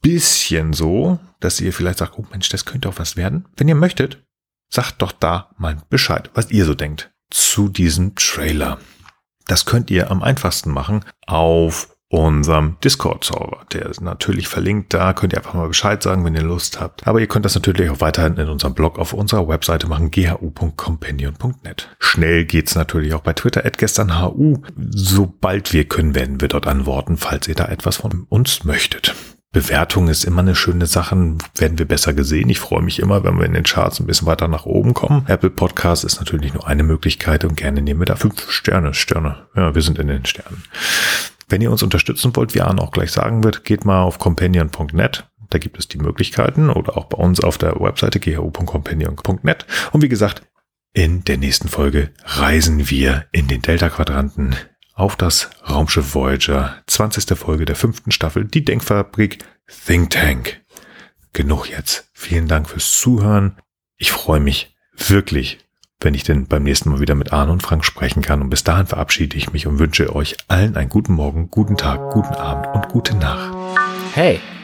bisschen 0.03 0.73
so, 0.73 1.19
dass 1.41 1.61
ihr 1.61 1.73
vielleicht 1.73 1.99
sagt, 1.99 2.19
oh 2.19 2.27
Mensch, 2.31 2.49
das 2.49 2.65
könnte 2.65 2.89
auch 2.89 2.99
was 2.99 3.17
werden. 3.17 3.47
Wenn 3.57 3.69
ihr 3.69 3.75
möchtet, 3.75 4.23
sagt 4.69 5.01
doch 5.01 5.13
da 5.13 5.51
mal 5.57 5.79
Bescheid, 5.89 6.31
was 6.35 6.51
ihr 6.51 6.65
so 6.65 6.75
denkt 6.75 7.11
zu 7.31 7.69
diesem 7.69 8.15
Trailer. 8.15 8.79
Das 9.47 9.65
könnt 9.65 9.91
ihr 9.91 10.11
am 10.11 10.23
einfachsten 10.23 10.71
machen 10.71 11.05
auf 11.27 11.89
unserem 12.13 12.77
Discord-Server. 12.85 13.65
Der 13.73 13.87
ist 13.87 14.03
natürlich 14.03 14.47
verlinkt 14.47 14.93
da, 14.93 15.15
könnt 15.15 15.33
ihr 15.33 15.39
einfach 15.39 15.55
mal 15.55 15.69
Bescheid 15.69 16.03
sagen, 16.03 16.25
wenn 16.25 16.35
ihr 16.35 16.43
Lust 16.43 16.79
habt. 16.79 17.07
Aber 17.07 17.21
ihr 17.21 17.27
könnt 17.27 17.47
das 17.47 17.55
natürlich 17.55 17.89
auch 17.89 18.01
weiterhin 18.01 18.37
in 18.37 18.51
unserem 18.51 18.75
Blog 18.75 18.99
auf 18.99 19.15
unserer 19.15 19.49
Webseite 19.49 19.87
machen, 19.87 20.11
ghu.companion.net. 20.11 21.89
Schnell 21.99 22.45
geht's 22.45 22.75
natürlich 22.75 23.15
auch 23.15 23.23
bei 23.23 23.33
Twitter, 23.33 23.63
gesternhu. 23.63 24.59
Sobald 24.77 25.73
wir 25.73 25.89
können, 25.89 26.15
werden 26.15 26.43
wir 26.43 26.49
dort 26.49 26.67
antworten, 26.67 27.17
falls 27.17 27.49
ihr 27.49 27.55
da 27.55 27.65
etwas 27.67 27.97
von 27.97 28.27
uns 28.29 28.65
möchtet. 28.65 29.15
Bewertung 29.53 30.09
ist 30.09 30.25
immer 30.25 30.41
eine 30.41 30.55
schöne 30.55 30.87
Sache, 30.87 31.37
werden 31.57 31.79
wir 31.79 31.87
besser 31.87 32.15
gesehen. 32.15 32.49
Ich 32.49 32.59
freue 32.59 32.81
mich 32.81 32.99
immer, 32.99 33.23
wenn 33.23 33.39
wir 33.39 33.45
in 33.45 33.53
den 33.53 33.65
Charts 33.65 34.01
ein 34.01 34.07
bisschen 34.07 34.27
weiter 34.27 34.49
nach 34.49 34.65
oben 34.65 34.95
kommen. 34.95 35.27
Apple 35.29 35.51
Podcast 35.51 36.05
ist 36.05 36.19
natürlich 36.19 36.55
nur 36.55 36.67
eine 36.67 36.83
Möglichkeit 36.83 37.45
und 37.45 37.57
gerne 37.57 37.83
nehmen 37.83 38.01
wir 38.01 38.07
da 38.07 38.17
fünf 38.17 38.51
Sterne, 38.51 38.95
Sterne. 38.95 39.47
Ja, 39.55 39.75
wir 39.75 39.83
sind 39.83 39.99
in 39.99 40.09
den 40.09 40.25
Sternen. 40.25 40.65
Wenn 41.51 41.61
ihr 41.61 41.71
uns 41.71 41.83
unterstützen 41.83 42.35
wollt, 42.35 42.55
wie 42.55 42.63
Arne 42.63 42.81
auch 42.81 42.93
gleich 42.93 43.13
sagen 43.13 43.45
wird, 43.45 43.65
geht 43.65 43.85
mal 43.85 44.03
auf 44.03 44.19
companion.net. 44.19 45.29
Da 45.51 45.59
gibt 45.59 45.79
es 45.79 45.87
die 45.87 45.99
Möglichkeiten 45.99 46.71
oder 46.71 46.97
auch 46.97 47.05
bei 47.05 47.19
uns 47.19 47.41
auf 47.41 47.59
der 47.59 47.79
Webseite 47.79 48.21
ghu.companion.net. 48.21 49.67
Und 49.93 50.03
wie 50.03 50.09
gesagt, 50.09 50.43
in 50.95 51.25
der 51.25 51.37
nächsten 51.37 51.69
Folge 51.69 52.11
reisen 52.25 52.89
wir 52.89 53.27
in 53.33 53.49
den 53.49 53.61
Delta-Quadranten 53.61 54.57
auf 54.95 55.17
das 55.17 55.51
Raumschiff 55.69 56.15
Voyager, 56.15 56.77
20. 56.87 57.39
Folge 57.39 57.65
der 57.65 57.77
fünften 57.77 58.11
Staffel, 58.11 58.45
die 58.45 58.65
Denkfabrik 58.65 59.39
Think 59.87 60.11
Tank. 60.11 60.61
Genug 61.33 61.71
jetzt. 61.71 62.11
Vielen 62.13 62.49
Dank 62.49 62.69
fürs 62.69 62.99
Zuhören. 62.99 63.57
Ich 63.97 64.13
freue 64.13 64.41
mich 64.41 64.77
wirklich, 64.97 65.59
wenn 66.01 66.15
ich 66.15 66.25
denn 66.25 66.47
beim 66.47 66.63
nächsten 66.63 66.91
Mal 66.91 67.01
wieder 67.01 67.15
mit 67.15 67.33
Arne 67.33 67.53
und 67.53 67.63
Frank 67.63 67.85
sprechen 67.85 68.23
kann. 68.23 68.43
Und 68.43 68.51
bis 68.51 68.65
dahin 68.65 68.87
verabschiede 68.87 69.37
ich 69.37 69.53
mich 69.53 69.67
und 69.67 69.79
wünsche 69.79 70.15
euch 70.15 70.37
allen 70.49 70.77
einen 70.77 70.91
guten 70.91 71.15
Morgen, 71.15 71.51
guten 71.51 71.77
Tag, 71.77 72.13
guten 72.13 72.35
Abend 72.35 72.67
und 72.75 72.89
gute 72.89 73.17
Nacht. 73.17 73.55
Hey, 74.15 74.41